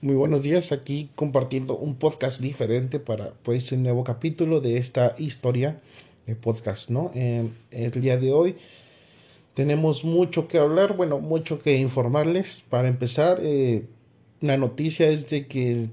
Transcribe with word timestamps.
Muy 0.00 0.14
buenos 0.14 0.42
días, 0.42 0.70
aquí 0.70 1.10
compartiendo 1.16 1.76
un 1.76 1.96
podcast 1.96 2.40
diferente 2.40 3.00
para 3.00 3.32
pues 3.42 3.72
un 3.72 3.82
nuevo 3.82 4.04
capítulo 4.04 4.60
de 4.60 4.76
esta 4.76 5.16
historia 5.18 5.76
de 6.24 6.36
podcast, 6.36 6.88
¿no? 6.88 7.10
Eh, 7.16 7.48
el 7.72 8.00
día 8.00 8.16
de 8.16 8.32
hoy 8.32 8.54
tenemos 9.54 10.04
mucho 10.04 10.46
que 10.46 10.58
hablar, 10.58 10.96
bueno, 10.96 11.18
mucho 11.18 11.58
que 11.58 11.78
informarles. 11.78 12.62
Para 12.70 12.86
empezar, 12.86 13.40
eh, 13.42 13.86
la 14.40 14.56
noticia 14.56 15.08
es 15.08 15.28
de 15.30 15.48
que 15.48 15.88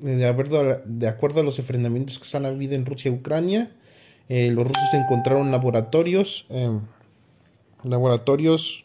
de, 0.00 0.26
acuerdo 0.26 0.82
de 0.84 1.08
acuerdo 1.08 1.40
a 1.40 1.42
los 1.42 1.58
enfrentamientos 1.58 2.18
que 2.18 2.26
se 2.26 2.36
han 2.36 2.44
habido 2.44 2.74
en 2.74 2.84
Rusia 2.84 3.10
y 3.10 3.14
Ucrania, 3.14 3.74
eh, 4.28 4.50
los 4.50 4.66
rusos 4.66 4.92
encontraron 4.92 5.50
laboratorios, 5.50 6.46
laboratorios 7.82 8.84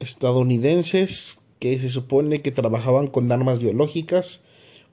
estadounidenses 0.00 1.38
que 1.64 1.80
se 1.80 1.88
supone 1.88 2.42
que 2.42 2.50
trabajaban 2.50 3.06
con 3.06 3.32
armas 3.32 3.62
biológicas. 3.62 4.42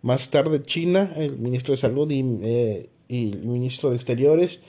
Más 0.01 0.29
tarde 0.29 0.63
China, 0.63 1.11
el 1.17 1.37
ministro 1.37 1.73
de 1.73 1.77
Salud 1.77 2.09
y, 2.09 2.23
eh, 2.43 2.89
el 3.09 3.43
ministro 3.43 3.89
de 3.89 3.97
Exteriores, 3.97 4.61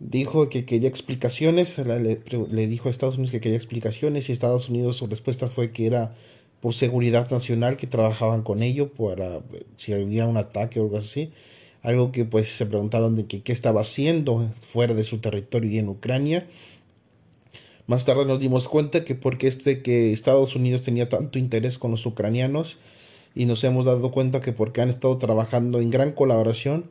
dijo 0.00 0.48
que 0.48 0.64
quería 0.64 0.88
explicaciones, 0.88 1.78
le, 1.78 2.66
dijo 2.66 2.88
a 2.88 2.90
Estados 2.90 3.18
Unidos 3.18 3.30
que 3.30 3.38
quería 3.38 3.56
explicaciones 3.56 4.28
y 4.28 4.32
Estados 4.32 4.68
Unidos 4.68 4.96
su 4.96 5.06
respuesta 5.06 5.46
fue 5.46 5.70
que 5.70 5.86
era 5.86 6.12
por 6.58 6.74
seguridad 6.74 7.30
nacional 7.30 7.76
que 7.76 7.86
trabajaban 7.86 8.42
con 8.42 8.64
ello 8.64 8.92
para 8.92 9.40
si 9.76 9.92
había 9.92 10.26
un 10.26 10.38
ataque 10.38 10.80
o 10.80 10.86
algo 10.86 10.96
así. 10.96 11.30
Algo 11.82 12.10
que 12.10 12.24
pues 12.24 12.48
se 12.48 12.66
preguntaron 12.66 13.14
de 13.14 13.26
que 13.26 13.42
qué 13.42 13.52
estaba 13.52 13.82
haciendo 13.82 14.40
fuera 14.60 14.92
de 14.92 15.04
su 15.04 15.18
territorio 15.18 15.70
y 15.70 15.78
en 15.78 15.88
Ucrania. 15.88 16.48
Más 17.88 18.04
tarde 18.04 18.26
nos 18.26 18.38
dimos 18.38 18.68
cuenta 18.68 19.02
que 19.02 19.14
porque 19.14 19.48
este 19.48 19.80
que 19.80 20.12
Estados 20.12 20.54
Unidos 20.54 20.82
tenía 20.82 21.08
tanto 21.08 21.38
interés 21.38 21.78
con 21.78 21.90
los 21.90 22.04
ucranianos 22.04 22.76
y 23.34 23.46
nos 23.46 23.64
hemos 23.64 23.86
dado 23.86 24.10
cuenta 24.10 24.42
que 24.42 24.52
porque 24.52 24.82
han 24.82 24.90
estado 24.90 25.16
trabajando 25.16 25.80
en 25.80 25.88
gran 25.88 26.12
colaboración 26.12 26.90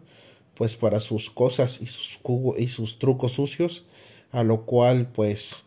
pues 0.56 0.76
para 0.76 1.00
sus 1.00 1.30
cosas 1.30 1.82
y 1.84 1.86
sus 1.86 2.20
y 2.58 2.68
sus 2.70 2.98
trucos 2.98 3.34
sucios 3.34 3.86
a 4.32 4.44
lo 4.44 4.66
cual 4.66 5.08
pues 5.14 5.66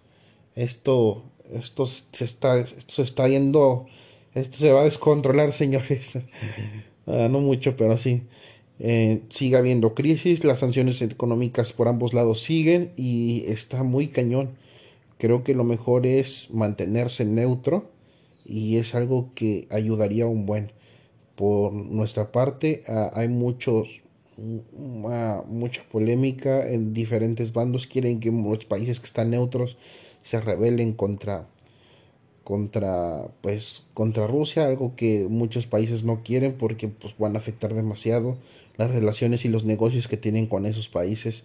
esto 0.57 1.23
esto 1.55 1.87
se 1.87 2.25
está 2.25 2.59
esto 2.59 2.93
se 2.93 3.03
está 3.03 3.29
yendo 3.29 3.87
esto 4.35 4.59
se 4.59 4.73
va 4.73 4.81
a 4.81 4.85
descontrolar 4.85 5.53
señores. 5.63 6.19
Ah, 7.07 7.29
no 7.31 7.39
mucho 7.39 7.77
pero 7.77 7.97
sí. 7.99 8.23
Eh, 8.81 9.21
sigue 9.29 9.57
habiendo 9.57 9.95
crisis 9.95 10.43
las 10.43 10.59
sanciones 10.59 11.01
económicas 11.03 11.73
por 11.73 11.87
ambos 11.87 12.15
lados 12.15 12.41
siguen 12.43 12.91
y 12.97 13.45
está 13.47 13.85
muy 13.85 14.09
cañón 14.09 14.59
creo 15.21 15.45
que 15.45 15.55
lo 15.55 15.65
mejor 15.65 16.07
es 16.07 16.51
mantenerse 16.51 17.25
neutro 17.25 17.91
y 18.45 18.79
es 18.79 18.95
algo 18.95 19.31
que 19.35 19.69
ayudaría 19.71 20.27
un 20.27 20.47
buen. 20.47 20.73
Por 21.37 21.73
nuestra 21.73 22.33
parte, 22.33 22.83
hay 23.13 23.29
muchos, 23.29 24.03
mucha 24.37 25.83
polémica 25.93 26.69
en 26.69 26.93
diferentes 26.95 27.53
bandos. 27.53 27.87
Quieren 27.87 28.19
que 28.19 28.33
los 28.33 28.65
países 28.65 28.99
que 28.99 29.07
están 29.07 29.31
neutros 29.31 29.77
se 30.23 30.41
rebelen 30.41 30.95
contra, 30.95 31.47
contra, 32.43 33.29
pues, 33.43 33.87
contra 33.95 34.27
Rusia, 34.27 34.67
algo 34.67 34.97
que 34.97 35.29
muchos 35.29 35.67
países 35.67 36.03
no 36.03 36.23
quieren 36.23 36.55
porque 36.55 36.89
pues, 36.89 37.15
van 37.19 37.37
a 37.37 37.39
afectar 37.39 37.75
demasiado 37.75 38.39
las 38.77 38.91
relaciones 38.91 39.45
y 39.45 39.49
los 39.49 39.65
negocios 39.65 40.09
que 40.09 40.17
tienen 40.17 40.47
con 40.47 40.65
esos 40.65 40.89
países 40.89 41.45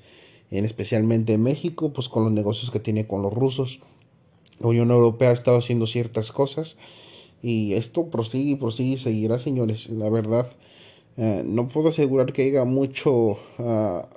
en 0.52 0.66
especialmente 0.66 1.38
México, 1.38 1.92
pues 1.94 2.10
con 2.10 2.24
los 2.24 2.32
negocios 2.32 2.72
que 2.72 2.80
tiene 2.80 3.08
con 3.08 3.22
los 3.22 3.34
rusos. 3.34 3.80
La 4.60 4.68
Unión 4.68 4.92
Europea 4.92 5.30
ha 5.30 5.34
estado 5.34 5.58
haciendo 5.58 5.88
ciertas 5.88 6.32
cosas 6.32 6.78
y 7.42 7.74
esto 7.74 8.08
prosigue 8.08 8.52
y 8.52 8.56
prosigue 8.56 8.94
y 8.94 8.98
seguirá, 8.98 9.40
señores. 9.40 9.90
La 9.90 10.10
verdad, 10.10 10.48
eh, 11.18 11.44
no 11.46 11.68
puedo 11.68 11.90
asegurar 11.90 12.34
que 12.34 12.44
haya 12.44 12.66
mucho, 12.66 13.38
ah, 13.60 14.08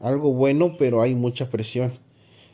algo 0.00 0.32
bueno, 0.32 0.76
pero 0.78 1.02
hay 1.02 1.14
mucha 1.14 1.50
presión. 1.50 1.98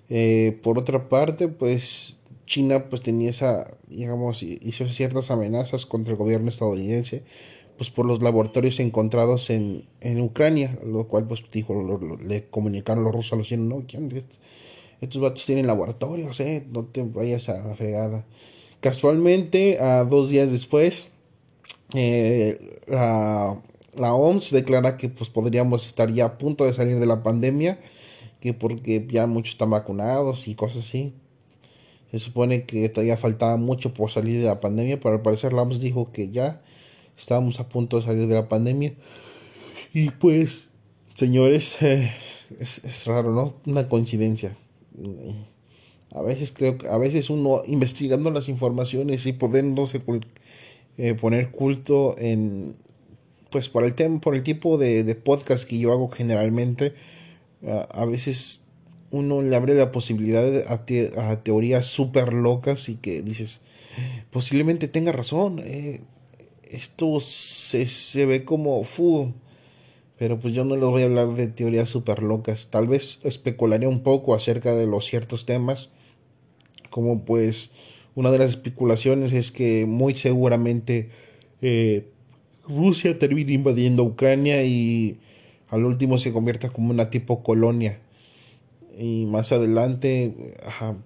Eh, 0.08 0.58
por 0.62 0.78
otra 0.78 1.08
parte, 1.08 1.48
pues 1.48 2.16
China 2.46 2.88
pues 2.88 3.02
tenía 3.02 3.30
esa, 3.30 3.76
digamos, 3.88 4.42
hizo 4.42 4.86
ciertas 4.88 5.30
amenazas 5.30 5.84
contra 5.84 6.12
el 6.12 6.18
gobierno 6.18 6.48
estadounidense 6.48 7.24
pues 7.76 7.90
por 7.90 8.06
los 8.06 8.22
laboratorios 8.22 8.80
encontrados 8.80 9.50
en, 9.50 9.84
en 10.00 10.20
Ucrania, 10.20 10.78
lo 10.84 11.06
cual 11.08 11.26
pues 11.26 11.44
dijo, 11.52 12.00
le 12.22 12.48
comunicaron 12.48 13.04
los 13.04 13.14
rusos 13.14 13.34
a 13.34 13.36
los 13.36 13.48
chinos, 13.48 13.66
no, 13.68 13.84
estos 15.00 15.20
vatos 15.20 15.44
tienen 15.44 15.66
laboratorios, 15.66 16.40
eh, 16.40 16.66
no 16.70 16.84
te 16.84 17.02
vayas 17.02 17.48
a 17.48 17.62
la 17.62 17.74
fregada. 17.74 18.24
Casualmente, 18.80 19.78
a 19.78 20.04
dos 20.04 20.30
días 20.30 20.50
después, 20.50 21.10
eh, 21.94 22.80
la, 22.86 23.60
la, 23.96 24.14
OMS 24.14 24.50
declara 24.50 24.96
que 24.96 25.08
pues 25.08 25.28
podríamos 25.28 25.86
estar 25.86 26.10
ya 26.10 26.24
a 26.24 26.38
punto 26.38 26.64
de 26.64 26.72
salir 26.72 26.98
de 26.98 27.06
la 27.06 27.22
pandemia, 27.22 27.78
que 28.40 28.54
porque 28.54 29.06
ya 29.10 29.26
muchos 29.26 29.52
están 29.52 29.70
vacunados 29.70 30.48
y 30.48 30.54
cosas 30.54 30.84
así. 30.84 31.12
Se 32.10 32.18
supone 32.18 32.64
que 32.64 32.88
todavía 32.88 33.16
faltaba 33.16 33.56
mucho 33.56 33.92
por 33.92 34.10
salir 34.10 34.40
de 34.40 34.46
la 34.46 34.60
pandemia, 34.60 34.98
pero 34.98 35.16
al 35.16 35.22
parecer 35.22 35.52
la 35.52 35.62
OMS 35.62 35.80
dijo 35.80 36.12
que 36.12 36.30
ya 36.30 36.62
estábamos 37.16 37.60
a 37.60 37.68
punto 37.68 37.98
de 37.98 38.04
salir 38.04 38.26
de 38.26 38.34
la 38.34 38.48
pandemia. 38.48 38.94
Y 39.92 40.10
pues, 40.10 40.68
señores, 41.14 41.76
eh, 41.82 42.12
es, 42.60 43.06
raro, 43.06 43.32
¿no? 43.32 43.54
Una 43.66 43.88
coincidencia. 43.88 44.56
A 46.12 46.22
veces 46.22 46.52
creo 46.52 46.78
que, 46.78 46.88
a 46.88 46.96
veces 46.96 47.30
uno 47.30 47.62
investigando 47.66 48.30
las 48.30 48.48
informaciones 48.48 49.26
y 49.26 49.32
pudiéndose 49.32 50.02
eh, 50.96 51.14
poner 51.14 51.50
culto 51.50 52.16
en, 52.18 52.76
pues 53.50 53.68
por 53.68 53.84
el 53.84 53.94
tema, 53.94 54.20
por 54.20 54.34
el 54.34 54.42
tipo 54.42 54.78
de, 54.78 55.04
de 55.04 55.14
podcast 55.14 55.68
que 55.68 55.78
yo 55.78 55.92
hago 55.92 56.08
generalmente, 56.08 56.94
a 57.90 58.04
veces 58.04 58.60
uno 59.10 59.42
le 59.42 59.54
abre 59.56 59.74
la 59.74 59.90
posibilidad 59.90 60.44
a, 60.68 61.30
a 61.30 61.42
teorías 61.42 61.86
súper 61.86 62.32
locas 62.32 62.88
y 62.88 62.96
que 62.96 63.22
dices, 63.22 63.60
posiblemente 64.30 64.88
tenga 64.88 65.12
razón. 65.12 65.60
Eh, 65.64 66.00
esto 66.70 67.20
se, 67.20 67.86
se 67.86 68.26
ve 68.26 68.44
como 68.44 68.82
fu. 68.84 69.32
Pero 70.18 70.40
pues 70.40 70.54
yo 70.54 70.64
no 70.64 70.76
les 70.76 70.84
voy 70.84 71.02
a 71.02 71.06
hablar 71.06 71.34
de 71.34 71.48
teorías 71.48 71.90
súper 71.90 72.22
locas. 72.22 72.70
Tal 72.70 72.88
vez 72.88 73.20
especularé 73.22 73.86
un 73.86 74.02
poco 74.02 74.34
acerca 74.34 74.74
de 74.74 74.86
los 74.86 75.06
ciertos 75.06 75.44
temas. 75.44 75.90
Como 76.90 77.24
pues 77.24 77.70
una 78.14 78.30
de 78.30 78.38
las 78.38 78.50
especulaciones 78.50 79.34
es 79.34 79.52
que 79.52 79.84
muy 79.84 80.14
seguramente 80.14 81.10
eh, 81.60 82.08
Rusia 82.66 83.18
termine 83.18 83.52
invadiendo 83.52 84.04
Ucrania 84.04 84.64
y 84.64 85.18
al 85.68 85.84
último 85.84 86.18
se 86.18 86.32
convierta 86.32 86.70
como 86.70 86.90
una 86.90 87.10
tipo 87.10 87.42
colonia. 87.42 88.00
Y 88.98 89.26
más 89.26 89.52
adelante, 89.52 90.34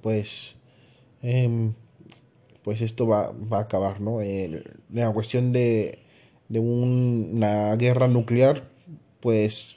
pues 0.02 0.54
em, 1.22 1.74
pues 2.62 2.80
esto 2.80 3.06
va, 3.06 3.32
va 3.32 3.58
a 3.58 3.62
acabar, 3.62 4.00
¿no? 4.00 4.18
la 4.92 5.12
cuestión 5.12 5.52
de, 5.52 6.00
de 6.48 6.58
una 6.58 7.74
guerra 7.76 8.08
nuclear, 8.08 8.68
pues 9.20 9.76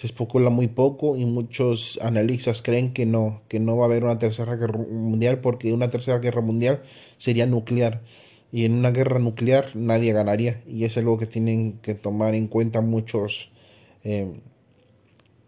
se 0.00 0.06
especula 0.06 0.48
muy 0.48 0.68
poco 0.68 1.16
y 1.16 1.26
muchos 1.26 1.98
analistas 2.02 2.62
creen 2.62 2.94
que 2.94 3.04
no, 3.04 3.42
que 3.48 3.60
no 3.60 3.76
va 3.76 3.84
a 3.84 3.88
haber 3.88 4.02
una 4.04 4.18
tercera 4.18 4.56
guerra 4.56 4.78
mundial 4.78 5.40
porque 5.40 5.74
una 5.74 5.90
tercera 5.90 6.18
guerra 6.20 6.40
mundial 6.40 6.80
sería 7.18 7.44
nuclear 7.46 8.00
y 8.50 8.64
en 8.64 8.72
una 8.72 8.92
guerra 8.92 9.18
nuclear 9.18 9.76
nadie 9.76 10.14
ganaría 10.14 10.62
y 10.66 10.84
es 10.84 10.96
algo 10.96 11.18
que 11.18 11.26
tienen 11.26 11.78
que 11.82 11.94
tomar 11.94 12.34
en 12.34 12.48
cuenta 12.48 12.80
muchos 12.80 13.50
eh, 14.02 14.40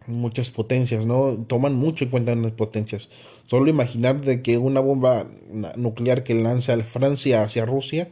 muchas 0.06 0.50
potencias, 0.50 1.06
¿no? 1.06 1.44
Toman 1.46 1.74
mucho 1.74 2.04
en 2.04 2.10
cuenta 2.10 2.34
las 2.34 2.52
potencias. 2.52 3.10
Solo 3.46 3.68
imaginar 3.68 4.20
de 4.20 4.42
que 4.42 4.58
una 4.58 4.80
bomba 4.80 5.26
nuclear 5.76 6.24
que 6.24 6.34
lanza 6.34 6.76
Francia 6.84 7.42
hacia 7.42 7.64
Rusia, 7.64 8.08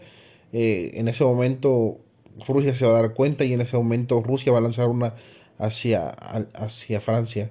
eh, 0.53 0.93
en 0.95 1.09
ese 1.09 1.25
momento 1.25 1.99
Rusia 2.47 2.75
se 2.75 2.87
va 2.87 2.99
a 2.99 3.03
dar 3.03 3.15
cuenta 3.15 3.45
y 3.45 3.53
en 3.53 3.61
ese 3.61 3.77
momento 3.77 4.23
Rusia 4.23 4.53
va 4.53 4.59
a 4.59 4.63
lanzar 4.63 4.89
una 4.89 5.15
hacia, 5.59 6.09
hacia 6.09 7.01
Francia. 7.01 7.51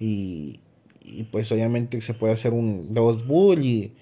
Y, 0.00 0.60
y 1.04 1.24
pues 1.24 1.50
obviamente 1.52 2.00
se 2.00 2.14
puede 2.14 2.34
hacer 2.34 2.52
un 2.52 2.94
dos 2.94 3.26
Bull 3.26 3.64
y 3.64 3.94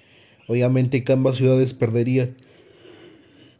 obviamente 0.48 1.04
que 1.04 1.12
ambas 1.12 1.36
ciudades 1.36 1.74
perderían 1.74 2.36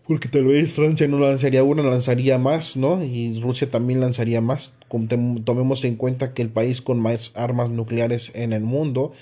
porque 0.06 0.29
tal 0.29 0.44
vez 0.44 0.72
Francia 0.72 1.08
no 1.08 1.19
lanzaría 1.19 1.64
una, 1.64 1.82
lanzaría 1.82 2.38
más, 2.38 2.76
¿no? 2.76 3.02
Y 3.02 3.40
Rusia 3.40 3.70
también 3.70 4.00
lanzaría 4.00 4.40
más. 4.40 4.75
Tomemos 4.88 5.85
en 5.85 5.97
cuenta 5.97 6.33
que 6.33 6.43
el 6.43 6.49
país 6.49 6.81
con 6.81 7.00
más 7.00 7.33
armas 7.35 7.71
nucleares 7.71 8.31
en 8.35 8.53
el 8.53 8.62
mundo 8.62 9.12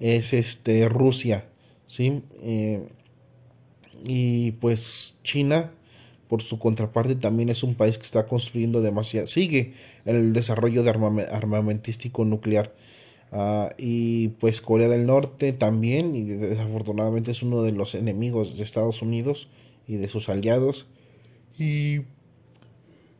es 0.00 0.32
este 0.32 0.88
Rusia, 0.88 1.44
¿sí? 1.86 2.22
Eh, 2.42 2.88
y 4.04 4.52
pues 4.52 5.16
China, 5.22 5.72
por 6.28 6.42
su 6.42 6.58
contraparte, 6.58 7.16
también 7.16 7.50
es 7.50 7.62
un 7.62 7.74
país 7.74 7.98
que 7.98 8.04
está 8.04 8.26
construyendo 8.26 8.80
demasiado, 8.80 9.26
sigue 9.26 9.74
el 10.06 10.32
desarrollo 10.32 10.82
de 10.82 10.90
armamentístico 10.90 12.24
nuclear. 12.24 12.72
Ah, 13.32 13.70
y 13.78 14.28
pues 14.40 14.60
Corea 14.60 14.88
del 14.88 15.06
Norte 15.06 15.52
también, 15.52 16.16
y 16.16 16.22
desafortunadamente 16.22 17.30
es 17.30 17.42
uno 17.42 17.62
de 17.62 17.72
los 17.72 17.94
enemigos 17.94 18.56
de 18.56 18.64
Estados 18.64 19.02
Unidos 19.02 19.48
y 19.86 19.96
de 19.96 20.08
sus 20.08 20.28
aliados. 20.28 20.86
Y 21.58 22.00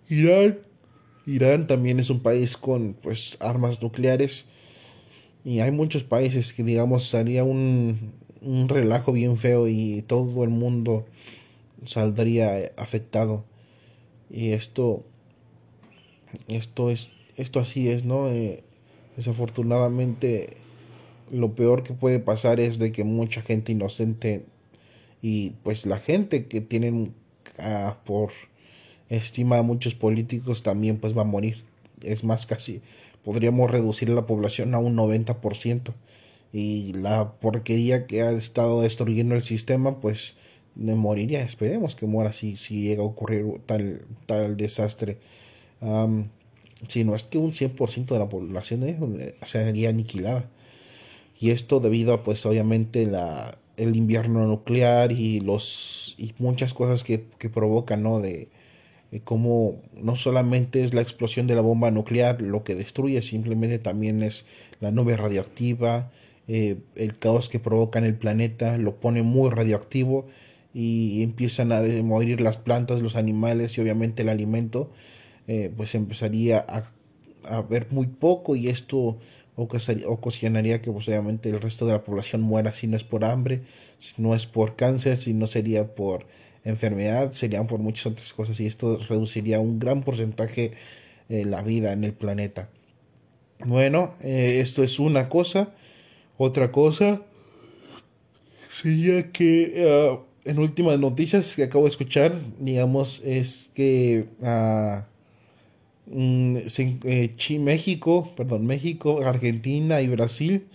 Irán, 0.08 0.58
Irán 1.31 1.67
también 1.67 2.00
es 2.00 2.11
un 2.11 2.21
país 2.21 2.56
con 2.56 2.94
pues 2.94 3.37
armas 3.41 3.82
nucleares 3.82 4.47
y 5.44 5.61
hay 5.61 5.71
muchos 5.71 6.05
países 6.05 6.53
que 6.53 6.65
digamos 6.65 7.15
haría 7.15 7.44
un, 7.44 8.12
un 8.41 8.69
relajo 8.69 9.12
bien 9.12 9.37
feo 9.37 9.69
y 9.69 10.03
todo 10.03 10.44
el 10.44 10.50
mundo 10.50 11.06
saldría 11.87 12.73
afectado. 12.77 13.44
Y 14.29 14.50
esto, 14.50 15.05
esto 16.49 16.91
es, 16.91 17.11
esto 17.37 17.61
así 17.61 17.88
es, 17.88 18.05
¿no? 18.05 18.29
Eh, 18.29 18.62
desafortunadamente, 19.17 20.56
lo 21.31 21.55
peor 21.55 21.82
que 21.82 21.94
puede 21.94 22.21
pasar 22.21 22.61
es 22.61 22.79
de 22.79 22.93
que 22.93 23.05
mucha 23.05 23.43
gente 23.43 23.73
inocente 23.73 24.44
y 25.23 25.50
pues 25.62 25.87
la 25.87 25.99
gente 25.99 26.47
que 26.47 26.61
tienen 26.61 27.15
ah, 27.59 27.97
por 28.05 28.31
estima 29.10 29.58
a 29.58 29.62
muchos 29.62 29.94
políticos 29.94 30.62
también 30.62 30.96
pues 30.96 31.16
va 31.16 31.22
a 31.22 31.26
morir. 31.26 31.58
Es 32.02 32.24
más, 32.24 32.46
casi 32.46 32.80
podríamos 33.24 33.70
reducir 33.70 34.08
la 34.08 34.26
población 34.26 34.74
a 34.74 34.78
un 34.78 34.96
90% 34.96 35.92
y 36.52 36.92
la 36.94 37.32
porquería 37.34 38.06
que 38.06 38.22
ha 38.22 38.30
estado 38.30 38.80
destruyendo 38.80 39.34
el 39.34 39.42
sistema, 39.42 40.00
pues 40.00 40.36
moriría. 40.76 41.42
Esperemos 41.42 41.94
que 41.94 42.06
muera 42.06 42.32
si, 42.32 42.56
si 42.56 42.82
llega 42.82 43.02
a 43.02 43.06
ocurrir 43.06 43.60
tal, 43.66 44.02
tal 44.26 44.56
desastre. 44.56 45.18
si 46.88 47.04
no 47.04 47.14
es 47.14 47.24
que 47.24 47.38
un 47.38 47.52
100% 47.52 48.06
de 48.06 48.18
la 48.18 48.28
población 48.28 48.84
eh, 48.84 49.34
sería 49.44 49.90
aniquilada. 49.90 50.48
Y 51.38 51.50
esto 51.50 51.80
debido 51.80 52.12
a, 52.12 52.22
pues, 52.22 52.44
obviamente, 52.46 53.06
la, 53.06 53.58
el 53.76 53.96
invierno 53.96 54.46
nuclear 54.46 55.12
y, 55.12 55.40
los, 55.40 56.14
y 56.18 56.34
muchas 56.38 56.74
cosas 56.74 57.02
que, 57.02 57.24
que 57.38 57.48
provocan, 57.48 58.02
¿no? 58.02 58.20
De 58.20 58.48
cómo 59.24 59.82
no 59.94 60.14
solamente 60.14 60.84
es 60.84 60.94
la 60.94 61.00
explosión 61.00 61.48
de 61.48 61.56
la 61.56 61.60
bomba 61.62 61.90
nuclear 61.90 62.40
lo 62.40 62.62
que 62.62 62.76
destruye, 62.76 63.22
simplemente 63.22 63.78
también 63.78 64.22
es 64.22 64.44
la 64.78 64.92
nube 64.92 65.16
radioactiva, 65.16 66.12
eh, 66.46 66.78
el 66.94 67.18
caos 67.18 67.48
que 67.48 67.58
provoca 67.58 67.98
en 67.98 68.04
el 68.04 68.14
planeta 68.14 68.78
lo 68.78 68.96
pone 68.96 69.22
muy 69.22 69.50
radioactivo 69.50 70.26
y 70.72 71.22
empiezan 71.24 71.72
a 71.72 71.80
morir 72.02 72.40
las 72.40 72.56
plantas, 72.56 73.02
los 73.02 73.16
animales 73.16 73.76
y 73.76 73.80
obviamente 73.80 74.22
el 74.22 74.28
alimento, 74.28 74.92
eh, 75.48 75.72
pues 75.76 75.96
empezaría 75.96 76.64
a, 76.68 76.84
a 77.48 77.62
ver 77.62 77.88
muy 77.90 78.06
poco 78.06 78.54
y 78.54 78.68
esto 78.68 79.18
ocasionaría 79.56 80.80
que 80.80 80.90
pues, 80.90 81.08
obviamente 81.08 81.50
el 81.50 81.60
resto 81.60 81.86
de 81.86 81.92
la 81.92 82.04
población 82.04 82.40
muera 82.40 82.72
si 82.72 82.86
no 82.86 82.96
es 82.96 83.04
por 83.04 83.24
hambre, 83.24 83.62
si 83.98 84.14
no 84.18 84.34
es 84.34 84.46
por 84.46 84.76
cáncer, 84.76 85.18
si 85.18 85.34
no 85.34 85.46
sería 85.46 85.94
por 85.94 86.26
enfermedad, 86.64 87.32
serían 87.32 87.66
por 87.66 87.80
muchas 87.80 88.06
otras 88.06 88.32
cosas 88.32 88.60
y 88.60 88.66
esto 88.66 88.98
reduciría 89.08 89.60
un 89.60 89.78
gran 89.78 90.02
porcentaje 90.02 90.72
eh, 91.28 91.44
la 91.44 91.62
vida 91.62 91.92
en 91.92 92.04
el 92.04 92.12
planeta. 92.12 92.68
Bueno, 93.64 94.14
esto 94.20 94.82
es 94.82 94.98
una 94.98 95.28
cosa. 95.28 95.74
Otra 96.38 96.72
cosa 96.72 97.22
sería 98.70 99.30
que 99.30 99.84
ah, 99.86 100.20
en 100.44 100.58
últimas 100.58 100.98
noticias 100.98 101.54
que 101.54 101.64
acabo 101.64 101.84
de 101.84 101.90
escuchar, 101.90 102.34
digamos, 102.58 103.20
es 103.24 103.70
que 103.74 104.26
uh, 104.40 105.02
México, 107.60 108.32
perdón, 108.36 108.66
México, 108.66 109.20
Argentina 109.24 110.00
y 110.00 110.08
Brasil 110.08 110.66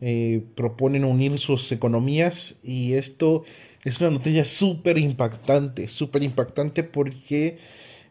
eh, 0.00 0.42
proponen 0.54 1.04
unir 1.04 1.38
sus 1.38 1.70
economías 1.70 2.56
y 2.62 2.94
esto 2.94 3.44
es 3.84 4.00
una 4.00 4.10
noticia 4.10 4.44
súper 4.44 4.98
impactante, 4.98 5.88
súper 5.88 6.22
impactante 6.22 6.84
porque 6.84 7.58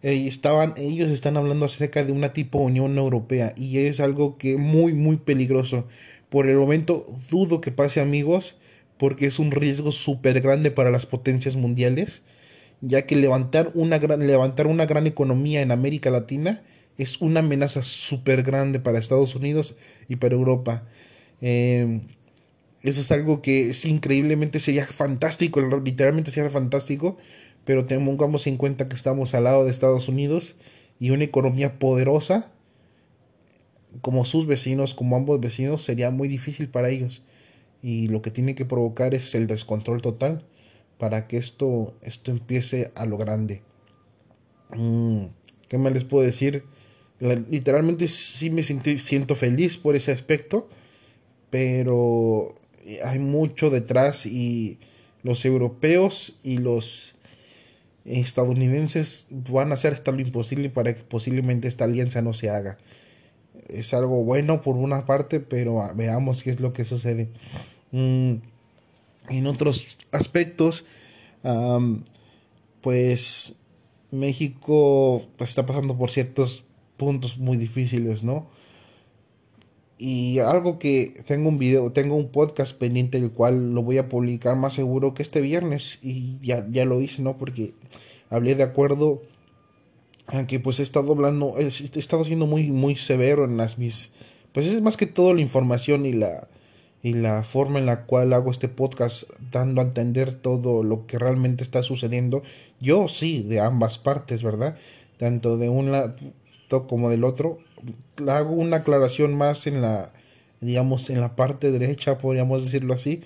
eh, 0.03 0.27
estaban, 0.27 0.73
ellos 0.77 1.11
están 1.11 1.37
hablando 1.37 1.65
acerca 1.65 2.03
de 2.03 2.11
una 2.11 2.33
tipo 2.33 2.59
Unión 2.59 2.97
Europea 2.97 3.53
y 3.55 3.77
es 3.79 3.99
algo 3.99 4.37
que 4.37 4.57
muy, 4.57 4.93
muy 4.93 5.17
peligroso 5.17 5.87
por 6.29 6.47
el 6.47 6.57
momento 6.57 7.05
dudo 7.29 7.61
que 7.61 7.71
pase 7.71 7.99
amigos, 7.99 8.57
porque 8.97 9.25
es 9.25 9.39
un 9.39 9.51
riesgo 9.51 9.91
súper 9.91 10.41
grande 10.41 10.71
para 10.71 10.91
las 10.91 11.05
potencias 11.05 11.55
mundiales, 11.55 12.23
ya 12.81 13.05
que 13.05 13.15
levantar 13.15 13.71
una, 13.73 13.99
gran, 13.99 14.25
levantar 14.25 14.67
una 14.67 14.85
gran 14.85 15.07
economía 15.07 15.61
en 15.61 15.71
América 15.71 16.09
Latina 16.09 16.63
es 16.97 17.19
una 17.21 17.39
amenaza 17.41 17.83
súper 17.83 18.43
grande 18.43 18.79
para 18.79 18.99
Estados 18.99 19.35
Unidos 19.35 19.75
y 20.07 20.17
para 20.17 20.35
Europa. 20.35 20.83
Em, 21.41 22.01
eso 22.83 23.01
es 23.01 23.11
algo 23.11 23.41
que 23.41 23.69
es 23.69 23.85
increíblemente 23.85 24.59
sería 24.59 24.85
fantástico, 24.85 25.61
literalmente 25.61 26.31
sería 26.31 26.49
fantástico, 26.49 27.17
pero 27.65 27.85
tengamos 27.85 28.47
en 28.47 28.57
cuenta 28.57 28.89
que 28.89 28.95
estamos 28.95 29.35
al 29.35 29.43
lado 29.43 29.65
de 29.65 29.71
Estados 29.71 30.07
Unidos 30.07 30.55
y 30.99 31.11
una 31.11 31.23
economía 31.23 31.79
poderosa 31.79 32.51
como 34.01 34.23
sus 34.25 34.47
vecinos, 34.47 34.93
como 34.93 35.15
ambos 35.15 35.39
vecinos, 35.41 35.83
sería 35.83 36.11
muy 36.11 36.27
difícil 36.27 36.69
para 36.69 36.89
ellos. 36.89 37.23
Y 37.83 38.07
lo 38.07 38.21
que 38.21 38.31
tiene 38.31 38.55
que 38.55 38.65
provocar 38.65 39.13
es 39.13 39.35
el 39.35 39.47
descontrol 39.47 40.01
total 40.01 40.45
para 40.97 41.27
que 41.27 41.37
esto, 41.37 41.95
esto 42.01 42.31
empiece 42.31 42.91
a 42.95 43.05
lo 43.05 43.17
grande. 43.17 43.61
Mm, 44.73 45.25
¿Qué 45.67 45.77
más 45.77 45.93
les 45.93 46.03
puedo 46.03 46.23
decir? 46.23 46.63
literalmente 47.51 48.07
sí 48.07 48.49
me 48.49 48.63
siento 48.63 49.35
feliz 49.35 49.77
por 49.77 49.95
ese 49.95 50.11
aspecto, 50.11 50.67
pero 51.51 52.55
hay 53.03 53.19
mucho 53.19 53.69
detrás 53.69 54.25
y 54.25 54.79
los 55.23 55.45
europeos 55.45 56.35
y 56.43 56.57
los 56.57 57.15
estadounidenses 58.05 59.27
van 59.29 59.71
a 59.71 59.75
hacer 59.75 59.93
hasta 59.93 60.11
lo 60.11 60.21
imposible 60.21 60.69
para 60.69 60.95
que 60.95 61.03
posiblemente 61.03 61.67
esta 61.67 61.85
alianza 61.85 62.21
no 62.21 62.33
se 62.33 62.49
haga 62.49 62.77
es 63.71 63.93
algo 63.93 64.23
bueno 64.23 64.61
por 64.61 64.75
una 64.75 65.05
parte, 65.05 65.39
pero 65.39 65.91
veamos 65.95 66.43
qué 66.43 66.49
es 66.49 66.59
lo 66.59 66.73
que 66.73 66.85
sucede. 66.85 67.29
Mm, 67.91 68.35
en 69.29 69.47
otros 69.47 69.97
aspectos, 70.11 70.85
pues 72.81 73.55
México 74.11 75.25
pues, 75.37 75.49
está 75.51 75.65
pasando 75.65 75.97
por 75.97 76.11
ciertos 76.11 76.65
puntos 76.97 77.37
muy 77.37 77.57
difíciles, 77.57 78.23
¿no? 78.23 78.49
Y 80.03 80.39
algo 80.39 80.79
que 80.79 81.21
tengo 81.27 81.49
un 81.49 81.59
video, 81.59 81.91
tengo 81.91 82.15
un 82.15 82.29
podcast 82.29 82.75
pendiente 82.75 83.19
el 83.19 83.29
cual 83.29 83.75
lo 83.75 83.83
voy 83.83 83.99
a 83.99 84.09
publicar 84.09 84.55
más 84.55 84.73
seguro 84.73 85.13
que 85.13 85.21
este 85.21 85.41
viernes 85.41 85.99
y 86.01 86.39
ya, 86.41 86.65
ya 86.71 86.85
lo 86.85 87.01
hice, 87.01 87.21
¿no? 87.21 87.37
Porque 87.37 87.75
hablé 88.31 88.55
de 88.55 88.63
acuerdo 88.63 89.21
que 90.47 90.59
pues 90.59 90.79
he 90.79 90.81
estado 90.81 91.11
hablando, 91.11 91.53
he, 91.59 91.67
estado 91.67 92.25
siendo 92.25 92.47
muy, 92.47 92.71
muy 92.71 92.95
severo 92.95 93.45
en 93.45 93.57
las 93.57 93.77
mis, 93.77 94.09
pues 94.53 94.65
es 94.65 94.81
más 94.81 94.97
que 94.97 95.05
todo 95.05 95.35
la 95.35 95.41
información 95.41 96.07
y 96.07 96.13
la, 96.13 96.47
y 97.03 97.13
la 97.13 97.43
forma 97.43 97.77
en 97.77 97.85
la 97.85 98.05
cual 98.07 98.33
hago 98.33 98.49
este 98.49 98.69
podcast, 98.69 99.29
dando 99.51 99.81
a 99.81 99.83
entender 99.83 100.33
todo 100.33 100.81
lo 100.81 101.05
que 101.05 101.19
realmente 101.19 101.61
está 101.61 101.83
sucediendo. 101.83 102.41
Yo 102.79 103.07
sí, 103.07 103.43
de 103.43 103.59
ambas 103.59 103.99
partes, 103.99 104.41
¿verdad? 104.41 104.77
Tanto 105.17 105.59
de 105.59 105.69
un 105.69 105.91
como 106.87 107.09
del 107.09 107.23
otro. 107.23 107.59
Hago 108.27 108.53
una 108.53 108.77
aclaración 108.77 109.35
más 109.35 109.67
en 109.67 109.81
la, 109.81 110.11
digamos, 110.61 111.09
en 111.09 111.21
la 111.21 111.35
parte 111.35 111.71
derecha, 111.71 112.17
podríamos 112.17 112.65
decirlo 112.65 112.93
así, 112.93 113.21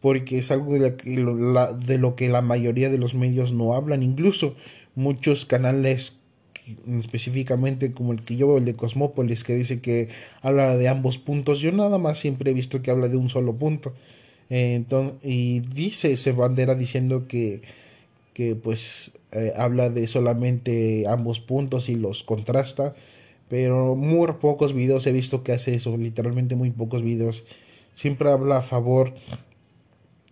porque 0.00 0.38
es 0.38 0.50
algo 0.50 0.74
de, 0.74 0.96
la, 1.14 1.72
de 1.72 1.98
lo 1.98 2.16
que 2.16 2.28
la 2.28 2.42
mayoría 2.42 2.90
de 2.90 2.98
los 2.98 3.14
medios 3.14 3.52
no 3.52 3.74
hablan. 3.74 4.02
Incluso 4.02 4.54
muchos 4.94 5.44
canales 5.46 6.14
específicamente 6.98 7.92
como 7.92 8.12
el 8.12 8.24
que 8.24 8.36
yo 8.36 8.48
veo, 8.48 8.58
el 8.58 8.64
de 8.64 8.74
Cosmópolis, 8.74 9.44
que 9.44 9.54
dice 9.54 9.80
que 9.80 10.08
habla 10.42 10.76
de 10.76 10.88
ambos 10.88 11.18
puntos. 11.18 11.60
Yo 11.60 11.72
nada 11.72 11.98
más 11.98 12.18
siempre 12.18 12.50
he 12.50 12.54
visto 12.54 12.82
que 12.82 12.90
habla 12.90 13.08
de 13.08 13.16
un 13.16 13.28
solo 13.28 13.54
punto. 13.56 13.94
entonces, 14.50 15.18
y 15.22 15.60
dice 15.60 16.12
ese 16.12 16.32
bandera 16.32 16.74
diciendo 16.74 17.26
que, 17.26 17.62
que 18.38 18.54
pues 18.54 19.10
eh, 19.32 19.52
habla 19.56 19.90
de 19.90 20.06
solamente 20.06 21.06
ambos 21.08 21.40
puntos 21.40 21.88
y 21.88 21.96
los 21.96 22.22
contrasta. 22.22 22.94
Pero 23.48 23.96
muy 23.96 24.28
pocos 24.34 24.74
videos 24.74 25.08
he 25.08 25.12
visto 25.12 25.42
que 25.42 25.50
hace 25.50 25.74
eso, 25.74 25.96
literalmente 25.96 26.54
muy 26.54 26.70
pocos 26.70 27.02
videos. 27.02 27.42
Siempre 27.90 28.30
habla 28.30 28.58
a 28.58 28.62
favor, 28.62 29.14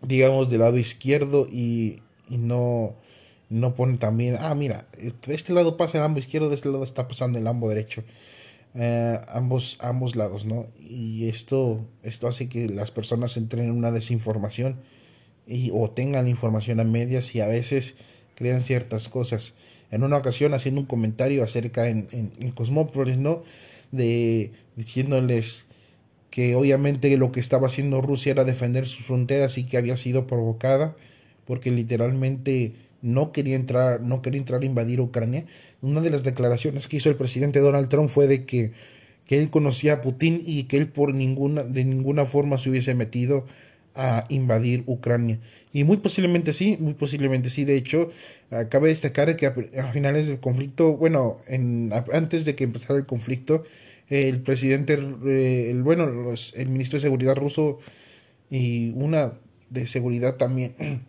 digamos, 0.02 0.48
del 0.50 0.60
lado 0.60 0.78
izquierdo 0.78 1.48
y, 1.50 1.98
y 2.30 2.38
no 2.38 2.94
no 3.48 3.75
pone 3.75 3.98
también, 3.98 4.36
ah, 4.40 4.54
mira, 4.54 4.86
este 5.26 5.52
lado 5.52 5.76
pasa 5.76 5.98
el 5.98 6.04
ambo 6.04 6.20
izquierdo, 6.20 6.48
de 6.48 6.54
este 6.54 6.68
lado 6.68 6.84
está 6.84 7.08
pasando 7.08 7.38
el 7.38 7.46
ambo 7.46 7.68
derecho. 7.68 8.04
Eh, 8.75 9.20
ambos, 9.28 9.78
ambos 9.80 10.14
lados, 10.14 10.44
¿no? 10.44 10.66
Y 10.78 11.28
esto, 11.28 11.84
esto 12.04 12.28
hace 12.28 12.48
que 12.48 12.68
las 12.68 12.92
personas 12.92 13.36
entren 13.36 13.64
en 13.64 13.70
una 13.72 13.90
desinformación 13.90 14.76
y, 15.46 15.70
o 15.72 15.90
tengan 15.90 16.28
información 16.28 16.80
a 16.80 16.84
medias 16.84 17.34
y 17.34 17.40
a 17.40 17.46
veces 17.46 17.94
crean 18.34 18.62
ciertas 18.62 19.08
cosas. 19.08 19.54
En 19.90 20.02
una 20.02 20.16
ocasión 20.16 20.54
haciendo 20.54 20.80
un 20.80 20.86
comentario 20.86 21.44
acerca 21.44 21.88
en, 21.88 22.08
en, 22.12 22.32
en 22.38 22.50
Cosmópolis, 22.50 23.18
¿no? 23.18 23.42
De 23.92 24.50
diciéndoles 24.74 25.66
que 26.30 26.54
obviamente 26.54 27.16
lo 27.16 27.32
que 27.32 27.40
estaba 27.40 27.68
haciendo 27.68 28.02
Rusia 28.02 28.32
era 28.32 28.44
defender 28.44 28.86
sus 28.86 29.06
fronteras 29.06 29.56
y 29.58 29.64
que 29.64 29.78
había 29.78 29.96
sido 29.96 30.26
provocada 30.26 30.94
porque 31.46 31.70
literalmente 31.70 32.74
no 33.00 33.32
quería 33.32 33.56
entrar, 33.56 34.00
no 34.00 34.20
quería 34.20 34.40
entrar 34.40 34.62
a 34.62 34.66
invadir 34.66 35.00
Ucrania. 35.00 35.46
Una 35.80 36.00
de 36.00 36.10
las 36.10 36.24
declaraciones 36.24 36.88
que 36.88 36.96
hizo 36.96 37.08
el 37.08 37.16
presidente 37.16 37.60
Donald 37.60 37.88
Trump 37.88 38.08
fue 38.08 38.26
de 38.26 38.44
que, 38.44 38.72
que 39.24 39.38
él 39.38 39.48
conocía 39.48 39.94
a 39.94 40.00
Putin 40.00 40.42
y 40.44 40.64
que 40.64 40.76
él 40.76 40.88
por 40.88 41.14
ninguna, 41.14 41.62
de 41.62 41.84
ninguna 41.84 42.26
forma 42.26 42.58
se 42.58 42.68
hubiese 42.68 42.94
metido 42.94 43.46
a 43.96 44.24
invadir 44.28 44.84
Ucrania. 44.86 45.40
Y 45.72 45.84
muy 45.84 45.96
posiblemente 45.96 46.52
sí, 46.52 46.76
muy 46.78 46.94
posiblemente 46.94 47.50
sí. 47.50 47.64
De 47.64 47.76
hecho, 47.76 48.10
cabe 48.68 48.88
destacar 48.88 49.34
que 49.36 49.46
a, 49.46 49.92
finales 49.92 50.26
del 50.26 50.40
conflicto, 50.40 50.96
bueno, 50.96 51.38
en, 51.48 51.92
antes 52.12 52.44
de 52.44 52.54
que 52.54 52.64
empezara 52.64 52.98
el 52.98 53.06
conflicto, 53.06 53.64
el 54.08 54.40
presidente, 54.40 54.98
eh, 55.26 55.70
el, 55.70 55.82
bueno, 55.82 56.32
el 56.54 56.68
ministro 56.68 56.98
de 56.98 57.02
Seguridad 57.02 57.36
ruso 57.36 57.78
y 58.50 58.90
una 58.90 59.32
de 59.70 59.86
seguridad 59.86 60.36
también 60.36 60.74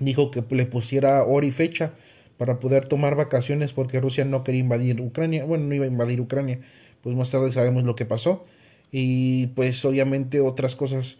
dijo 0.00 0.30
que 0.30 0.44
le 0.50 0.66
pusiera 0.66 1.24
hora 1.24 1.46
y 1.46 1.50
fecha 1.50 1.94
para 2.36 2.60
poder 2.60 2.86
tomar 2.86 3.16
vacaciones 3.16 3.72
porque 3.72 4.00
Rusia 4.00 4.24
no 4.24 4.44
quería 4.44 4.60
invadir 4.60 5.00
Ucrania. 5.00 5.44
Bueno, 5.44 5.66
no 5.66 5.74
iba 5.74 5.84
a 5.84 5.88
invadir 5.88 6.20
Ucrania. 6.20 6.60
Pues 7.02 7.16
más 7.16 7.30
tarde 7.30 7.52
sabemos 7.52 7.84
lo 7.84 7.96
que 7.96 8.06
pasó. 8.06 8.44
Y 8.92 9.48
pues 9.48 9.84
obviamente 9.84 10.40
otras 10.40 10.76
cosas 10.76 11.18